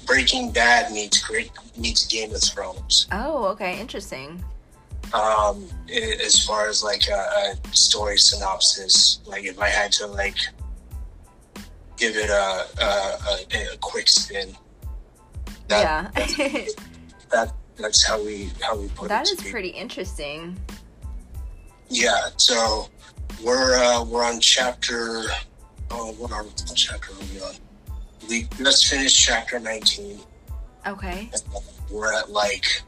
[0.06, 3.06] Breaking Bad meets Great meets Game of Thrones.
[3.12, 3.80] Oh, okay.
[3.80, 4.42] Interesting.
[5.14, 10.36] Um as far as like a, a story synopsis like if i had to like
[11.96, 13.18] give it a a,
[13.54, 14.54] a, a quick spin
[15.68, 16.64] that, yeah.
[17.30, 19.50] that that's how we how we put that it is to be.
[19.50, 20.58] pretty interesting.
[21.88, 22.88] yeah so
[23.42, 25.22] we're uh we're on chapter
[25.90, 27.54] oh what are what chapter are we on
[28.28, 30.18] we just finished chapter 19
[30.86, 31.30] Okay.
[31.90, 32.82] we're at like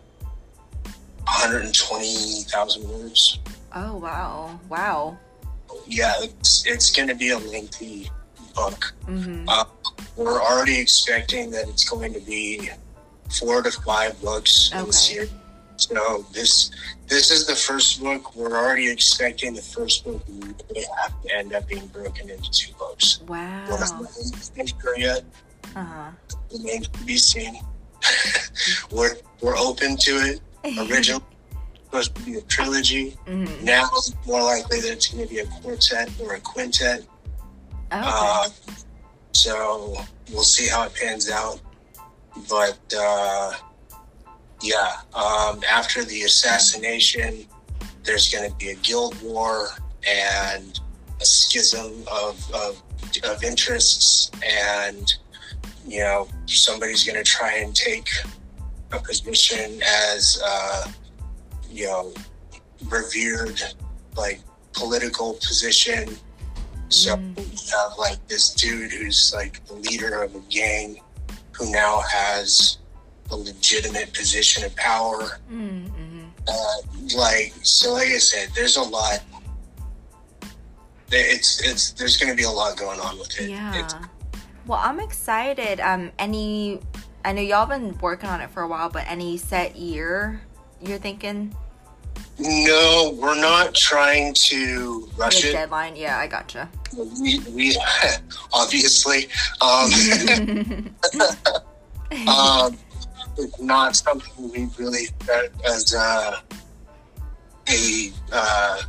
[1.26, 3.38] 120,000 words
[3.74, 4.58] Oh, wow.
[4.70, 5.18] Wow.
[5.86, 8.10] yeah, it's, it's going to be a lengthy
[8.54, 8.94] book.
[9.04, 9.44] hmm
[10.16, 12.70] We're already expecting that it's going to be
[13.38, 14.86] four to five books in Okay.
[14.86, 15.30] the series.
[15.78, 16.70] So this
[17.06, 18.34] this is the first book.
[18.34, 20.22] We're already expecting the first book
[20.74, 23.20] may have to end up being broken into two books.
[23.28, 24.00] We're Wow.
[24.56, 25.22] not sure yet.
[25.76, 26.10] Uh huh.
[26.50, 27.60] Remains to be seen.
[28.90, 30.40] we're we're open to it.
[30.78, 31.22] Originally
[31.84, 33.10] supposed to be a trilogy.
[33.26, 37.00] hmm Now it's more likely that it's going to be a quartet or a quintet.
[37.92, 38.02] Okay.
[38.02, 38.48] Uh,
[39.32, 39.96] so
[40.32, 41.60] we'll see how it pans out.
[42.48, 43.52] But uh,
[44.62, 47.46] yeah, um, after the assassination,
[48.02, 49.68] there's going to be a guild war
[50.06, 50.78] and
[51.20, 52.82] a schism of, of,
[53.24, 54.30] of interests.
[54.44, 55.14] And,
[55.86, 58.08] you know, somebody's going to try and take
[58.92, 60.90] a position as, uh,
[61.70, 62.12] you know,
[62.86, 63.62] revered,
[64.16, 64.40] like,
[64.72, 66.16] political position.
[66.88, 67.36] So Mm.
[67.36, 71.00] you have like this dude who's like the leader of a gang
[71.52, 72.78] who now has
[73.30, 75.40] a legitimate position of power.
[75.50, 76.26] Mm-hmm.
[76.46, 76.76] Uh,
[77.16, 79.20] like so, like I said, there's a lot.
[81.10, 83.50] It's it's there's going to be a lot going on with it.
[83.50, 83.82] Yeah.
[83.82, 83.94] It's,
[84.66, 85.80] Well, I'm excited.
[85.80, 86.80] Um, any,
[87.26, 90.40] I know y'all been working on it for a while, but any set year
[90.80, 91.52] you're thinking
[92.38, 95.52] no, we're not trying to rush the it.
[95.52, 95.96] deadline?
[95.96, 96.68] Yeah, I gotcha.
[97.20, 97.76] We, we
[98.52, 99.26] obviously
[99.60, 99.90] um,
[102.28, 102.78] um,
[103.38, 106.40] it's not something we really set as uh,
[107.68, 108.82] a uh,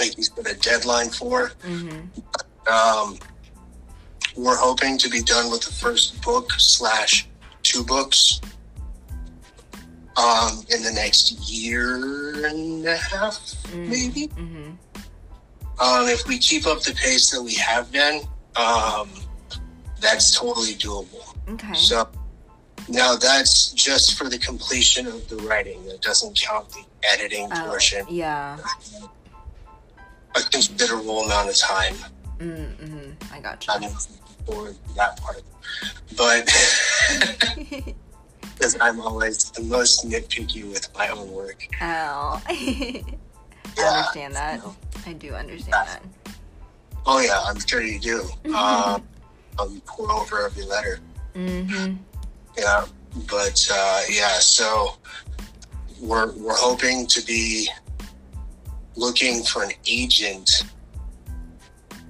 [0.00, 1.52] like said, a deadline for.
[1.62, 2.00] hmm
[2.70, 3.18] Um,
[4.36, 7.28] we're hoping to be done with the first book slash
[7.64, 8.40] two books
[10.16, 13.40] um, in the next year and a half,
[13.74, 14.26] maybe.
[14.26, 14.70] hmm
[15.80, 18.22] Um, if we keep up the pace that we have been,
[18.54, 19.08] um,
[20.00, 21.34] that's totally doable.
[21.48, 21.74] Okay.
[21.74, 22.08] So
[22.88, 25.84] now that's just for the completion of the writing.
[25.86, 28.06] That doesn't count the editing Oh, portion.
[28.08, 28.58] yeah.
[30.36, 31.94] A considerable amount of time.
[32.38, 33.10] Mm-hmm.
[33.32, 33.40] I
[33.74, 33.96] looking
[34.46, 35.42] forward to that part.
[36.16, 36.46] But
[38.40, 41.66] because I'm always the most nitpicky with my own work.
[41.80, 42.40] oh.
[42.48, 43.02] I
[43.76, 43.90] Yeah.
[43.90, 44.60] understand that.
[45.06, 46.02] I do understand that.
[47.06, 48.20] Oh yeah, I'm sure you do.
[48.54, 49.02] um,
[49.58, 51.00] I'll pour over every letter.
[51.34, 51.96] Mm-hmm.
[52.56, 52.86] Yeah,
[53.28, 54.94] but uh, yeah, so
[56.00, 57.68] we're we're hoping to be
[58.96, 60.62] looking for an agent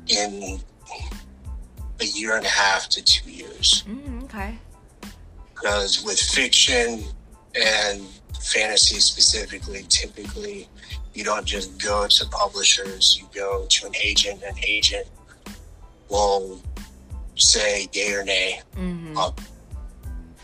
[0.08, 0.60] in
[2.00, 3.84] a year and a half to two years.
[3.88, 4.58] Mm, okay.
[5.54, 7.04] Because with fiction
[7.54, 8.02] and
[8.40, 10.68] fantasy specifically, typically
[11.14, 14.42] you don't just go to publishers, you go to an agent.
[14.42, 15.06] An agent
[16.10, 16.60] will
[17.36, 18.60] say yay or nay.
[18.76, 19.16] Mm-hmm.
[19.16, 19.30] Uh,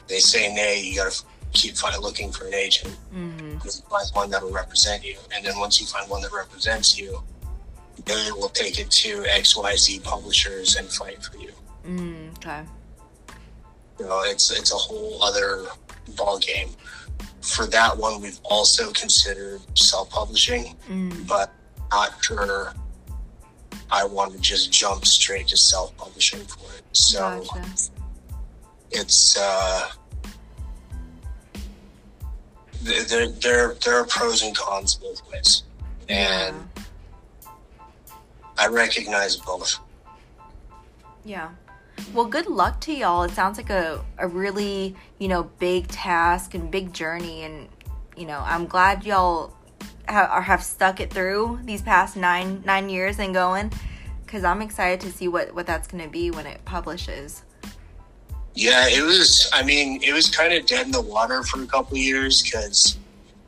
[0.09, 1.23] they say nay, you gotta
[1.53, 2.97] keep find, looking for an agent.
[3.15, 3.59] Mm-hmm.
[3.65, 6.99] You find one that will represent you, and then once you find one that represents
[6.99, 7.23] you,
[8.07, 11.53] they will take it to XYZ publishers and fight for you.
[11.87, 12.63] Mm, okay.
[13.99, 15.67] You know, it's it's a whole other
[16.17, 16.71] ball game.
[17.43, 21.27] For that one, we've also considered self-publishing, Mm.
[21.27, 21.53] but
[21.91, 22.75] not sure
[23.91, 26.83] I want to just jump straight to self-publishing for it.
[26.93, 27.65] So Gotcha.
[28.93, 29.91] it's uh,
[32.83, 35.65] there there there there are pros and cons both ways,
[36.09, 36.57] and
[38.61, 39.79] I recognize both.
[41.25, 41.51] Yeah.
[42.13, 43.23] Well, good luck to y'all.
[43.25, 47.43] It sounds like a, a really, you know, big task and big journey.
[47.43, 47.69] And,
[48.17, 49.55] you know, I'm glad y'all
[50.07, 53.73] have, have stuck it through these past nine nine years and going
[54.25, 57.43] because I'm excited to see what, what that's going to be when it publishes.
[58.55, 59.49] Yeah, it was.
[59.53, 62.43] I mean, it was kind of dead in the water for a couple of years
[62.43, 62.99] because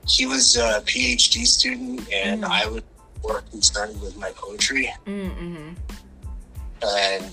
[0.07, 2.49] he was a PhD student and Mhm.
[2.51, 2.83] I was
[3.23, 4.93] more concerned with my poetry.
[5.07, 5.75] Mm-hmm.
[6.85, 7.31] And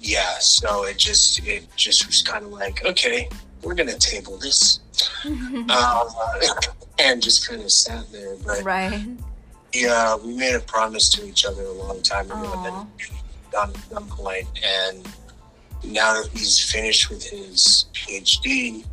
[0.00, 3.28] yeah, so it just it just was kind of like, okay,
[3.62, 4.80] we're gonna table this,
[5.68, 6.04] uh,
[6.98, 8.36] and just kind of sat there.
[8.44, 9.04] But right.
[9.72, 12.86] yeah, we made a promise to each other a long time ago, and then
[13.50, 15.06] done at some point, and
[15.84, 18.84] now that he's finished with his PhD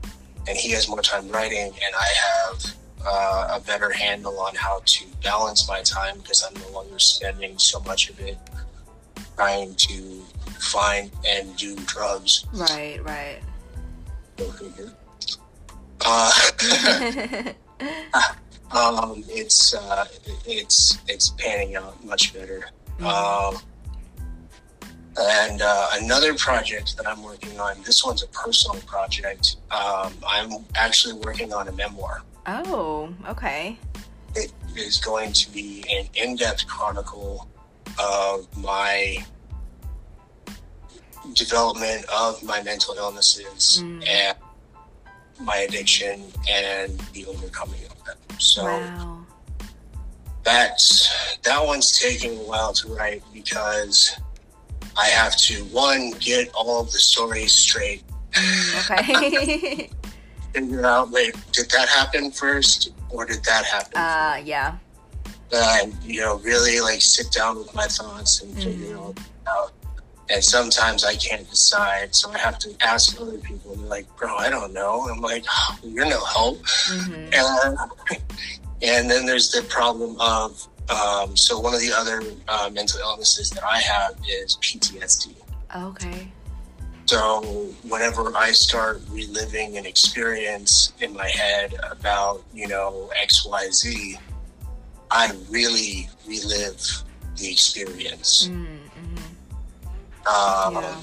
[0.47, 2.75] and he has more time writing, and I have
[3.05, 7.57] uh, a better handle on how to balance my time because I'm no longer spending
[7.57, 8.37] so much of it
[9.35, 10.21] trying to
[10.59, 12.45] find and do drugs.
[12.53, 13.39] Right, right.
[16.01, 16.31] Uh,
[18.71, 20.05] um, it's uh,
[20.45, 22.69] it's it's panning out much better.
[22.99, 23.57] Um,
[25.17, 27.81] and uh, another project that I'm working on.
[27.83, 29.57] This one's a personal project.
[29.71, 32.23] Um, I'm actually working on a memoir.
[32.49, 33.77] Oh, okay.
[34.35, 37.47] It is going to be an in-depth chronicle
[37.99, 39.17] of my
[41.33, 44.07] development of my mental illnesses Mm.
[44.07, 44.37] and
[45.41, 48.17] my addiction and the overcoming of them.
[48.39, 49.25] So Wow.
[50.43, 51.09] that's
[51.43, 54.15] that one's taking a while to write because
[54.97, 58.03] I have to one get all of the stories straight,
[58.81, 59.89] Okay.
[60.59, 63.97] figure out wait did that happen first or did that happen?
[63.97, 64.77] uh, yeah.
[65.51, 68.99] and you know really like sit down with my thoughts and figure Mhm.
[68.99, 69.15] all
[69.47, 69.71] out.
[70.31, 73.71] And sometimes I can't decide, so I have to ask other people.
[73.73, 77.33] And they're like, "Bro, I don't know." I'm like, oh, "You're no help." Mm-hmm.
[77.33, 78.21] And,
[78.83, 83.49] and then there's the problem of um, so one of the other uh, mental illnesses
[83.51, 85.33] that I have is PTSD.
[85.75, 86.31] Okay.
[87.09, 87.41] So
[87.87, 94.19] whenever I start reliving an experience in my head about you know X Y Z,
[95.09, 96.79] I really relive
[97.35, 98.49] the experience.
[98.51, 99.17] Mm-hmm.
[100.27, 101.01] Um, Yeah.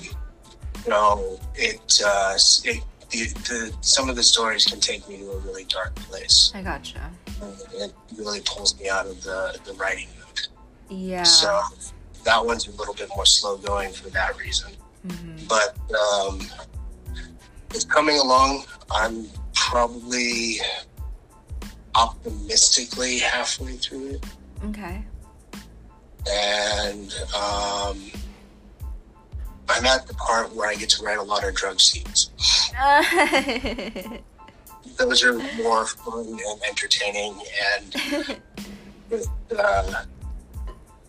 [0.84, 5.32] You know, it, uh, it the, the some of the stories can take me to
[5.32, 6.52] a really dark place.
[6.54, 7.10] I gotcha.
[7.74, 10.46] It really pulls me out of the the writing mood.
[10.88, 11.24] Yeah.
[11.24, 11.60] So
[12.22, 14.70] that one's a little bit more slow going for that reason.
[15.10, 16.40] Hmm But um,
[17.70, 18.64] it's coming along.
[18.90, 20.60] I'm probably
[21.94, 24.24] optimistically halfway through it,
[24.64, 25.02] Okay.
[26.30, 27.98] and um,
[29.68, 32.30] I'm at the part where I get to write a lot of drug scenes.
[34.98, 37.40] Those are more fun and entertaining,
[37.74, 37.96] and
[39.58, 40.04] uh,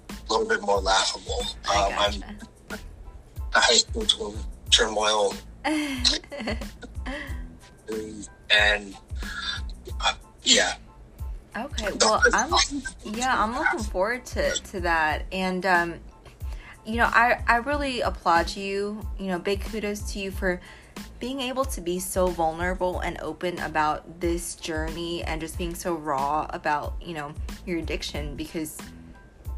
[0.09, 1.41] a little bit more laughable.
[1.73, 2.23] Um, I'm
[3.55, 4.37] a high school tur-
[4.69, 5.33] turmoil
[8.49, 8.95] and
[10.01, 10.73] uh, yeah,
[11.57, 11.89] okay.
[11.99, 12.53] Well, I'm
[13.03, 15.95] yeah, I'm looking forward to to that, and um,
[16.85, 19.05] you know, I I really applaud you.
[19.19, 20.61] You know, big kudos to you for
[21.19, 25.95] being able to be so vulnerable and open about this journey and just being so
[25.95, 27.33] raw about you know
[27.65, 28.77] your addiction because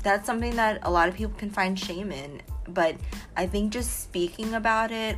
[0.02, 2.42] that's something that a lot of people can find shame in.
[2.74, 2.96] But
[3.36, 5.18] I think just speaking about it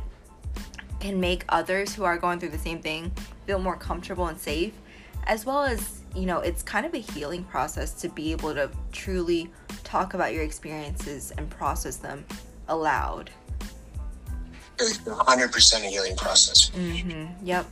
[1.00, 3.10] can make others who are going through the same thing
[3.46, 4.72] feel more comfortable and safe,
[5.26, 8.70] as well as, you know, it's kind of a healing process to be able to
[8.92, 9.50] truly
[9.84, 12.24] talk about your experiences and process them
[12.68, 13.30] aloud.
[14.78, 16.70] It's 100% a healing process.
[16.70, 17.46] Mm-hmm.
[17.46, 17.66] Yep.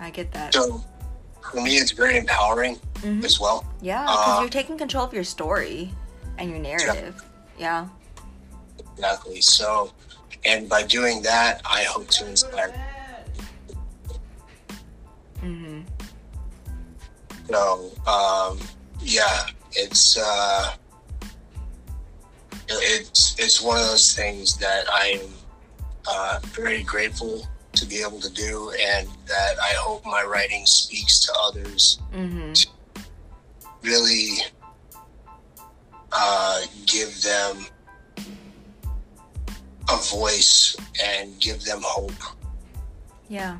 [0.00, 0.54] I get that.
[0.54, 0.82] So
[1.50, 3.24] for me, it's very empowering Mhm.
[3.24, 3.64] as well.
[3.80, 5.92] Yeah, because Uh, you're taking control of your story
[6.38, 7.22] and your narrative.
[7.58, 7.88] Yeah.
[8.96, 9.40] Exactly.
[9.40, 9.92] So,
[10.44, 12.72] and by doing that, I hope to inspire.
[15.42, 15.80] Mm-hmm.
[17.50, 18.58] So, um,
[19.00, 20.76] yeah, it's uh,
[22.68, 25.20] it's it's one of those things that I'm
[26.08, 31.20] uh, very grateful to be able to do, and that I hope my writing speaks
[31.26, 31.98] to others.
[32.14, 32.52] Mm-hmm.
[33.82, 34.38] Really,
[36.12, 37.66] uh, give them
[39.90, 42.12] a voice and give them hope.
[43.28, 43.58] Yeah.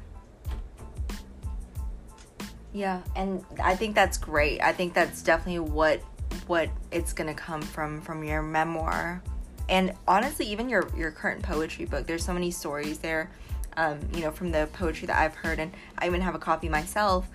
[2.73, 4.61] Yeah, and I think that's great.
[4.61, 6.01] I think that's definitely what
[6.49, 9.23] what it's gonna come from from your memoir,
[9.69, 12.07] and honestly, even your your current poetry book.
[12.09, 13.31] There's so many stories there,
[13.77, 16.69] um, you know, from the poetry that I've heard, and I even have a copy
[16.69, 17.29] myself,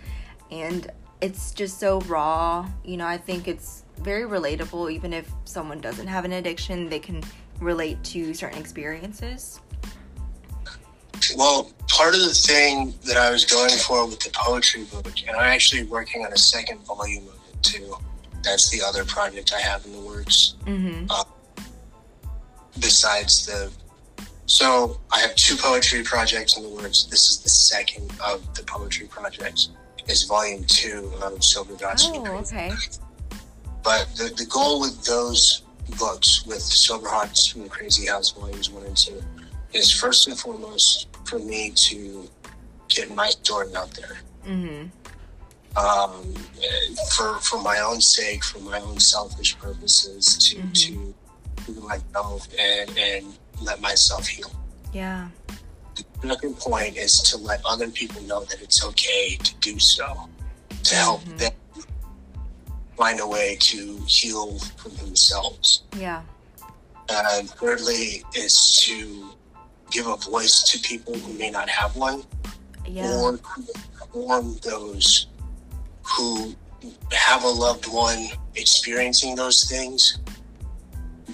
[0.51, 2.67] and it's just so raw.
[2.83, 4.91] You know, I think it's very relatable.
[4.91, 7.23] Even if someone doesn't have an addiction, they can
[7.60, 9.60] relate to certain experiences.
[11.36, 15.36] Well, part of the thing that I was going for with the poetry book, and
[15.36, 17.95] I'm actually working on a second volume of it too.
[18.43, 20.55] That's the other project I have in the works.
[20.66, 21.05] Mm-hmm.
[22.80, 23.72] Besides the,
[24.45, 27.03] so I have two poetry projects in the works.
[27.03, 29.70] This is the second of the poetry projects.
[30.07, 32.07] Is volume two of Silver Dots.
[32.07, 32.72] Oh, okay.
[33.84, 35.62] But the, the goal with those
[35.97, 39.21] books, with Silver Hearts from the Crazy House volumes one and two,
[39.73, 42.29] is first and foremost for me to
[42.89, 44.17] get my story out there.
[44.47, 44.87] Mm-hmm.
[45.77, 46.33] Um,
[47.15, 50.73] for for my own sake, for my own selfish purposes, to Mhm.
[50.83, 54.51] to do myself and and let myself heal.
[54.93, 55.29] Yeah.
[56.21, 60.27] The second point is to let other people know that it's okay to do so,
[60.83, 61.37] to help Mhm.
[61.37, 61.53] them
[63.00, 65.84] find a way to heal for themselves.
[65.97, 66.22] Yeah.
[67.10, 69.32] And thirdly, is to
[69.89, 72.24] give a voice to people who may not have one,
[72.86, 73.10] Yeah.
[73.16, 73.39] or
[74.02, 75.28] inform those
[76.04, 76.54] who
[77.14, 80.20] have a loved one experiencing those things,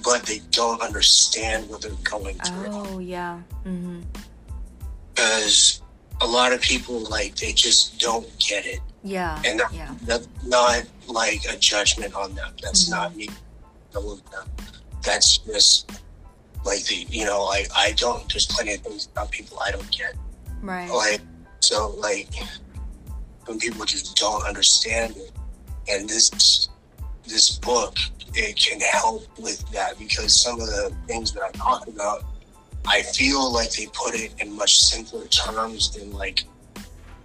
[0.03, 2.67] but they don't understand what they're going through.
[2.69, 3.41] Oh, yeah.
[3.65, 4.01] Mm-hmm.
[5.15, 5.81] Because
[6.21, 8.81] a lot of people, like, they just don't get it.
[9.05, 9.41] Yeah.
[9.45, 9.93] And that- Yeah.
[10.01, 12.53] That's not like a judgment on them.
[12.61, 12.89] That's Mhm.
[12.91, 13.29] not me.
[13.95, 14.45] all of them.
[15.03, 15.89] That's just
[16.65, 19.89] like the, you know, like, I don't, there's plenty of things about people I don't
[19.89, 20.15] get.
[20.61, 20.89] Right.
[20.91, 21.21] like
[21.61, 22.27] so like
[23.45, 25.31] when people just don't understand it
[25.87, 26.67] and this
[27.27, 27.95] this book
[28.33, 32.25] it can help with that because some of the things that i talk about
[32.87, 36.43] i feel like they put it in much simpler terms than like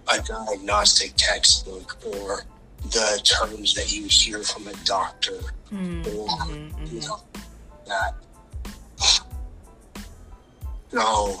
[0.07, 2.43] a diagnostic textbook or
[2.85, 5.39] the terms that you hear from a doctor
[5.71, 6.19] Mm-hmm.
[6.19, 6.85] or Mm-hmm.
[6.95, 7.19] you know
[7.87, 8.15] that
[10.89, 11.37] so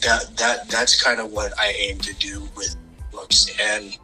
[0.00, 2.74] that that that's kind of what I aim to do with
[3.12, 3.96] books and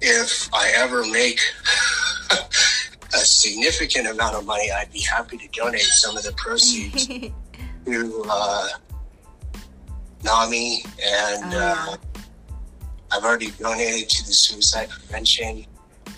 [0.00, 1.40] if I ever make
[2.32, 7.06] a significant amount of money I'd be happy to donate some of the proceeds
[7.86, 8.68] to uh,
[10.24, 11.96] NAMI and Oh, uh,
[13.14, 15.66] I've already donated to the suicide prevention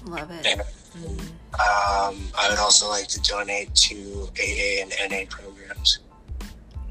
[0.07, 0.47] Love it.
[0.47, 0.61] and
[0.97, 1.21] Mhm.
[1.59, 5.99] um, I would also like to donate to AA and NA programs.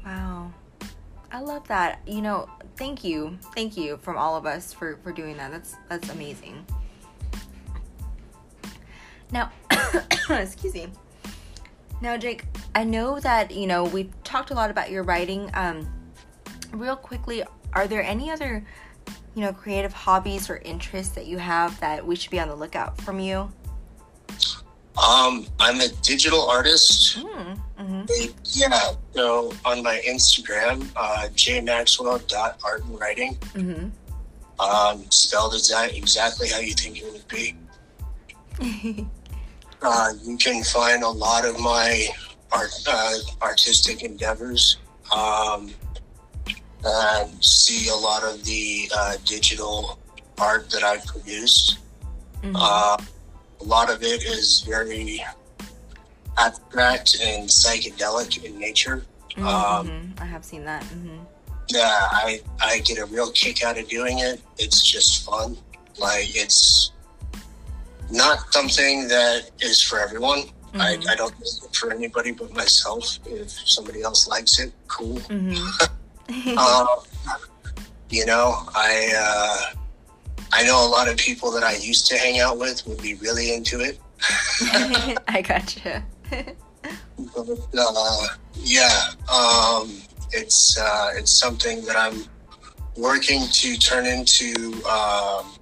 [0.04, 0.52] Wow.
[1.32, 2.00] I love that.
[2.06, 3.36] You know, thank you.
[3.54, 5.50] Thank you from all of us for for doing that.
[5.50, 6.64] That's that's amazing.
[9.32, 9.50] Now,
[10.30, 10.88] excuse me.
[12.00, 15.50] Now, Jake, I know that, you know, we've talked a lot about your writing.
[15.54, 15.92] Um
[16.72, 17.42] real quickly,
[17.72, 18.64] are there any other,
[19.36, 22.54] you know, creative hobbies or interests that you have that we should be on the
[22.56, 23.52] lookout from you?
[24.96, 27.18] Um, I'm a digital artist.
[27.18, 28.34] Mm, mhm.
[28.44, 28.92] Yeah.
[29.12, 33.90] So on my Instagram, uh, jmaxwell.art and writing, Mhm.
[34.58, 37.54] um, spelled exa- exactly how you think it would be.
[39.82, 42.08] Uh, you can find a lot of my
[42.50, 44.78] art, uh, artistic endeavors
[45.14, 45.70] um,
[46.84, 49.98] and see a lot of the uh, digital
[50.38, 51.78] art that I've produced.
[52.42, 52.54] Mhm.
[52.54, 52.96] Uh,
[53.60, 55.24] a lot of it is very
[56.38, 59.04] abstract and psychedelic in nature.
[59.36, 59.46] Mm-hmm.
[59.46, 60.82] Um, I have seen that.
[60.84, 61.18] Mm-hmm.
[61.68, 64.40] Yeah, I I get a real kick out of doing it.
[64.58, 65.56] It's just fun.
[65.98, 66.92] Like it's
[68.10, 70.42] not something that is for everyone.
[70.42, 70.80] Mm-hmm.
[70.80, 71.34] I, I don't
[71.72, 73.18] for anybody but myself.
[73.26, 75.20] If somebody else likes it, cool.
[76.28, 76.86] Uh,
[78.10, 79.80] you know, I uh,
[80.52, 83.14] I know a lot of people that I used to hang out with would be
[83.14, 83.98] really into it.
[85.28, 86.02] I gotcha.
[86.30, 90.00] but, uh, yeah, um,
[90.32, 92.24] it's uh, it's something that I'm
[92.96, 94.82] working to turn into.
[94.88, 95.52] Um,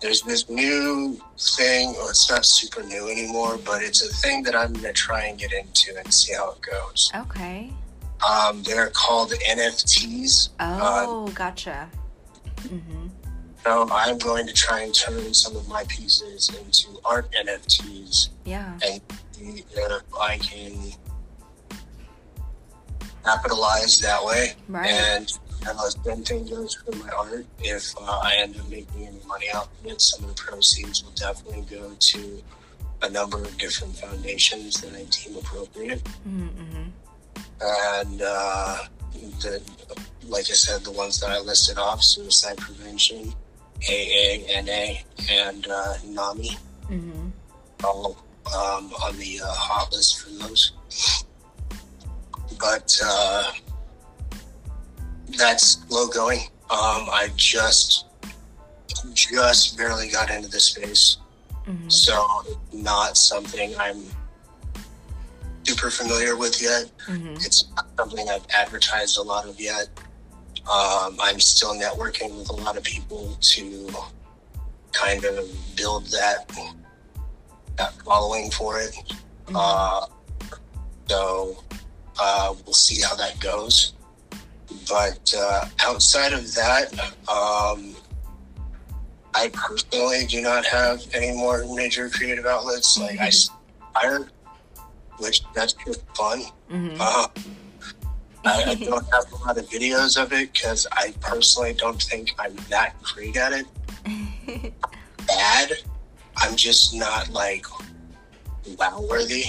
[0.00, 1.94] there's this new thing.
[1.94, 5.38] Well, it's not super new anymore, but it's a thing that I'm gonna try and
[5.38, 7.10] get into and see how it goes.
[7.14, 7.72] Okay.
[8.24, 10.50] Um, they're called NFTs.
[10.60, 11.88] Oh, uh, gotcha.
[12.62, 13.08] Mm-hmm.
[13.64, 18.28] So I'm going to try and turn some of my pieces into art NFTs.
[18.44, 18.78] Yeah.
[18.84, 19.00] And
[19.38, 20.92] if I can
[23.24, 24.52] capitalize that way.
[24.68, 24.90] Right.
[24.90, 25.38] And
[25.68, 27.46] uh, same thing goes for my art.
[27.60, 31.02] If uh, I end up making any money out of it, some of the proceeds
[31.02, 32.42] will definitely go to
[33.02, 36.02] a number of different foundations that I deem appropriate.
[36.26, 36.84] Mm-hmm.
[37.60, 38.78] And uh,
[39.40, 39.62] the,
[40.28, 43.32] like I said, the ones that I listed off: suicide prevention,
[43.80, 46.58] AANA, and uh, NAMI.
[46.90, 47.28] Mm-hmm.
[47.84, 48.16] All
[48.54, 50.72] um, on the uh, hot list for those.
[52.58, 53.52] But uh,
[55.36, 56.40] that's slow going.
[56.70, 58.06] Um, I just
[59.14, 61.18] just barely got into the space,
[61.66, 61.88] mm-hmm.
[61.88, 62.26] so
[62.72, 64.04] not something I'm
[65.66, 66.90] super familiar with yet.
[67.06, 67.34] Mm-hmm.
[67.36, 69.88] It's not something I've advertised a lot of yet.
[70.70, 73.90] Um, I'm still networking with a lot of people to
[74.92, 76.50] kind of build that
[77.76, 78.94] that following for it.
[79.46, 79.56] Mm-hmm.
[79.56, 80.06] Uh,
[81.08, 81.62] so
[82.18, 83.92] uh, we'll see how that goes.
[84.88, 86.92] But uh, outside of that,
[87.28, 87.94] um,
[89.34, 92.98] I personally do not have any more major creative outlets.
[92.98, 93.54] Like I mm-hmm.
[95.18, 96.42] Which that's just fun.
[96.70, 96.96] Mm-hmm.
[97.00, 97.26] Uh,
[98.44, 102.32] I, I, don't have a lot of videos of it because I personally don't think
[102.38, 103.66] I'm that great at it.
[105.26, 105.72] Bad.
[106.36, 107.66] I'm just not like
[108.78, 109.44] wow worthy.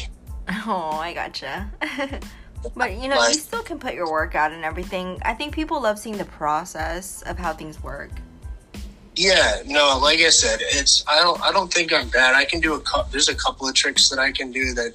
[0.65, 1.69] Oh, I gotcha.
[2.75, 5.19] but you know, you still can put your work out and everything.
[5.23, 8.09] I think people love seeing the process of how things work.
[9.15, 12.35] Yeah, no, like I said, it's I don't I don't think I'm bad.
[12.35, 13.11] I can do a couple.
[13.11, 14.93] There's a couple of tricks that I can do that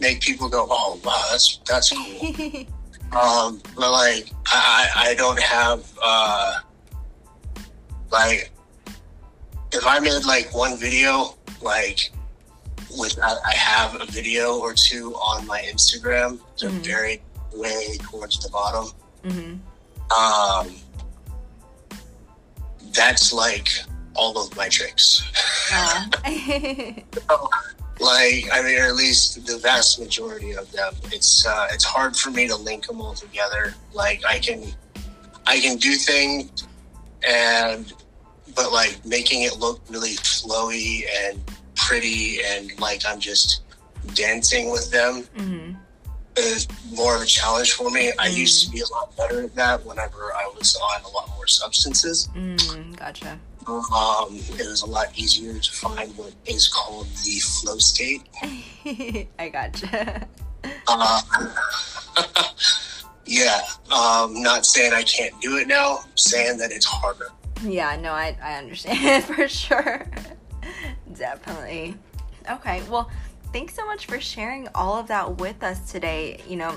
[0.00, 2.66] make people go, "Oh, wow, that's that's cool."
[3.18, 6.60] um, but like I I don't have uh
[8.10, 8.50] like
[9.72, 12.10] if I made like one video like
[12.98, 16.40] with I have a video or two on my Instagram.
[16.60, 16.82] They're mm-hmm.
[16.82, 17.22] very
[17.52, 18.92] way towards the bottom.
[19.24, 20.68] Mm-hmm.
[20.68, 20.76] Um,
[22.92, 23.68] that's like
[24.14, 25.24] all of my tricks.
[25.72, 26.06] Uh.
[27.28, 27.50] so,
[28.00, 30.94] like I mean, or at least the vast majority of them.
[31.12, 33.74] It's uh, it's hard for me to link them all together.
[33.92, 34.64] Like I can,
[35.46, 36.66] I can do things,
[37.26, 37.92] and
[38.54, 41.40] but like making it look really flowy and
[41.76, 43.62] pretty and like I'm just
[44.14, 45.72] dancing with them mm-hmm.
[46.36, 48.08] is more of a challenge for me.
[48.08, 48.20] Mm-hmm.
[48.20, 51.28] I used to be a lot better at that whenever I was on a lot
[51.36, 52.28] more substances.
[52.34, 53.38] Mm, gotcha.
[53.66, 58.22] Um, it was a lot easier to find what is called the flow state.
[59.38, 60.26] I gotcha.
[60.86, 61.20] Uh,
[63.26, 63.60] yeah,
[63.90, 66.00] um, not saying I can't do it now.
[66.14, 67.28] Saying that it's harder.
[67.62, 70.06] Yeah, no, I I understand for sure.
[71.16, 71.96] Definitely.
[72.50, 73.10] Okay, well,
[73.52, 76.40] thanks so much for sharing all of that with us today.
[76.48, 76.74] You know,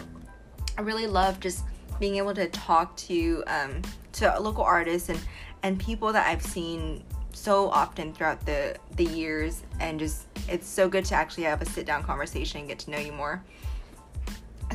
[0.77, 1.64] I really love just
[1.99, 3.81] being able to talk to um,
[4.14, 5.19] to local artists and
[5.63, 7.03] and people that I've seen
[7.38, 11.65] so often throughout the the years, and just it's so good to actually have a
[11.65, 13.43] sit down conversation and get to know you more.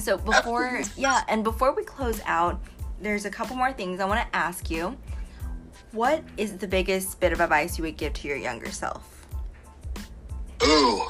[0.00, 2.60] So before, yeah, and before we close out,
[3.00, 4.96] there's a couple more things I want to ask you.
[5.90, 9.26] What is the biggest bit of advice you would give to your younger self?
[10.62, 11.02] Ooh,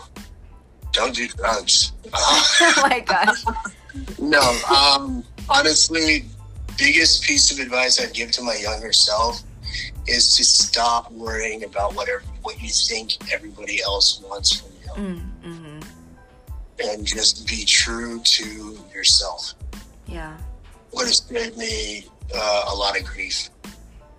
[0.92, 1.92] don't do drugs.
[2.14, 3.44] oh my gosh.
[4.18, 4.40] no,
[4.74, 6.24] um, honestly,
[6.78, 9.42] biggest piece of advice I'd give to my younger self
[10.06, 15.30] is to stop worrying about whatever what you think everybody else wants from you, mm,
[15.44, 15.80] mm-hmm.
[16.88, 19.54] and just be true to yourself.
[20.06, 20.36] Yeah.
[20.90, 22.04] What has saved me
[22.34, 23.48] uh, a lot of grief.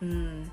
[0.01, 0.49] Mm.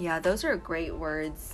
[0.00, 1.52] Yeah, those are great words.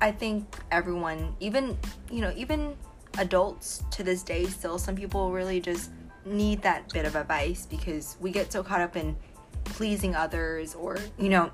[0.00, 1.76] I think everyone, even
[2.10, 2.74] you know, even
[3.18, 5.90] adults to this day, still some people really just
[6.24, 9.16] need that bit of advice because we get so caught up in
[9.64, 11.50] pleasing others or you know,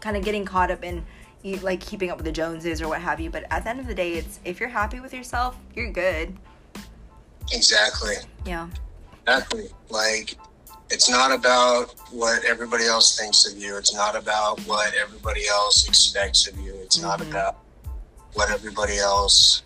[0.00, 1.04] kind of getting caught up in
[1.62, 3.30] like keeping up with the Joneses or what have you.
[3.30, 6.34] But at the end of the day, it's if you're happy with yourself, you're good.
[7.52, 8.14] Exactly.
[8.46, 8.68] Yeah.
[9.26, 9.68] Exactly.
[9.90, 10.36] Like
[10.90, 13.76] it's not about what everybody else thinks of you.
[13.76, 16.74] It's not about what everybody else expects of you.
[16.74, 17.08] It's mm-hmm.
[17.08, 17.58] not about
[18.34, 19.62] what everybody else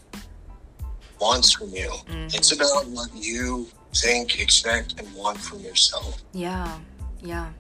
[1.20, 1.89] wants from you.
[1.89, 2.27] Mm-hmm.
[2.37, 3.69] It's about what you
[4.01, 6.23] think, expect, and want from yourself.
[6.33, 6.79] Yeah,
[7.20, 7.51] yeah.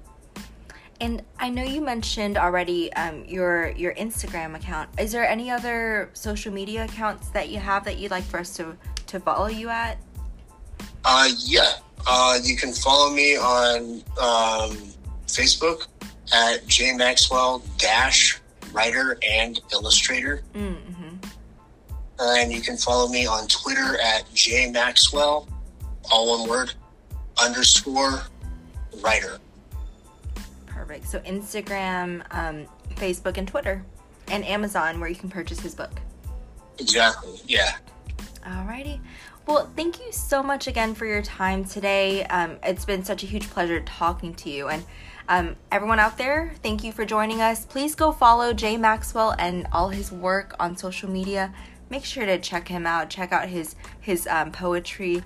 [1.00, 4.88] And I know you mentioned already um, your your Instagram account.
[4.98, 8.54] Is there any other social media accounts that you have that you'd like for us
[8.56, 9.98] to to follow you at?
[11.04, 11.74] Uh, yeah.
[12.06, 14.76] Uh, you can follow me on um,
[15.26, 15.86] Facebook
[16.32, 18.40] at J Maxwell dash
[18.72, 20.42] writer and illustrator.
[20.54, 21.16] Mm-hmm.
[22.20, 25.48] And you can follow me on Twitter at J Maxwell,
[26.10, 26.74] all one word,
[27.42, 28.22] underscore
[29.00, 29.38] writer.
[30.66, 31.08] Perfect.
[31.08, 32.66] So Instagram, um,
[32.96, 33.84] Facebook, and Twitter,
[34.28, 36.00] and Amazon, where you can purchase his book.
[36.78, 37.40] Exactly.
[37.46, 37.76] Yeah.
[38.44, 39.00] Alrighty.
[39.46, 42.24] Well, thank you so much again for your time today.
[42.24, 44.68] Um, it's been such a huge pleasure talking to you.
[44.68, 44.84] And
[45.28, 47.64] um, everyone out there, thank you for joining us.
[47.64, 51.52] Please go follow Jay Maxwell and all his work on social media.
[51.90, 53.08] Make sure to check him out.
[53.08, 55.22] Check out his his um, poetry,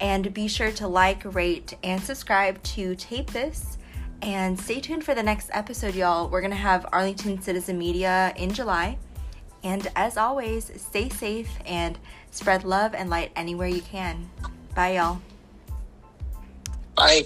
[0.00, 3.78] and be sure to like, rate, and subscribe to Tape This.
[4.22, 6.28] And stay tuned for the next episode, y'all.
[6.28, 8.98] We're gonna have Arlington Citizen Media in July.
[9.62, 11.98] And as always, stay safe and
[12.30, 14.30] spread love and light anywhere you can.
[14.74, 15.20] Bye, y'all.
[16.94, 17.24] Bye.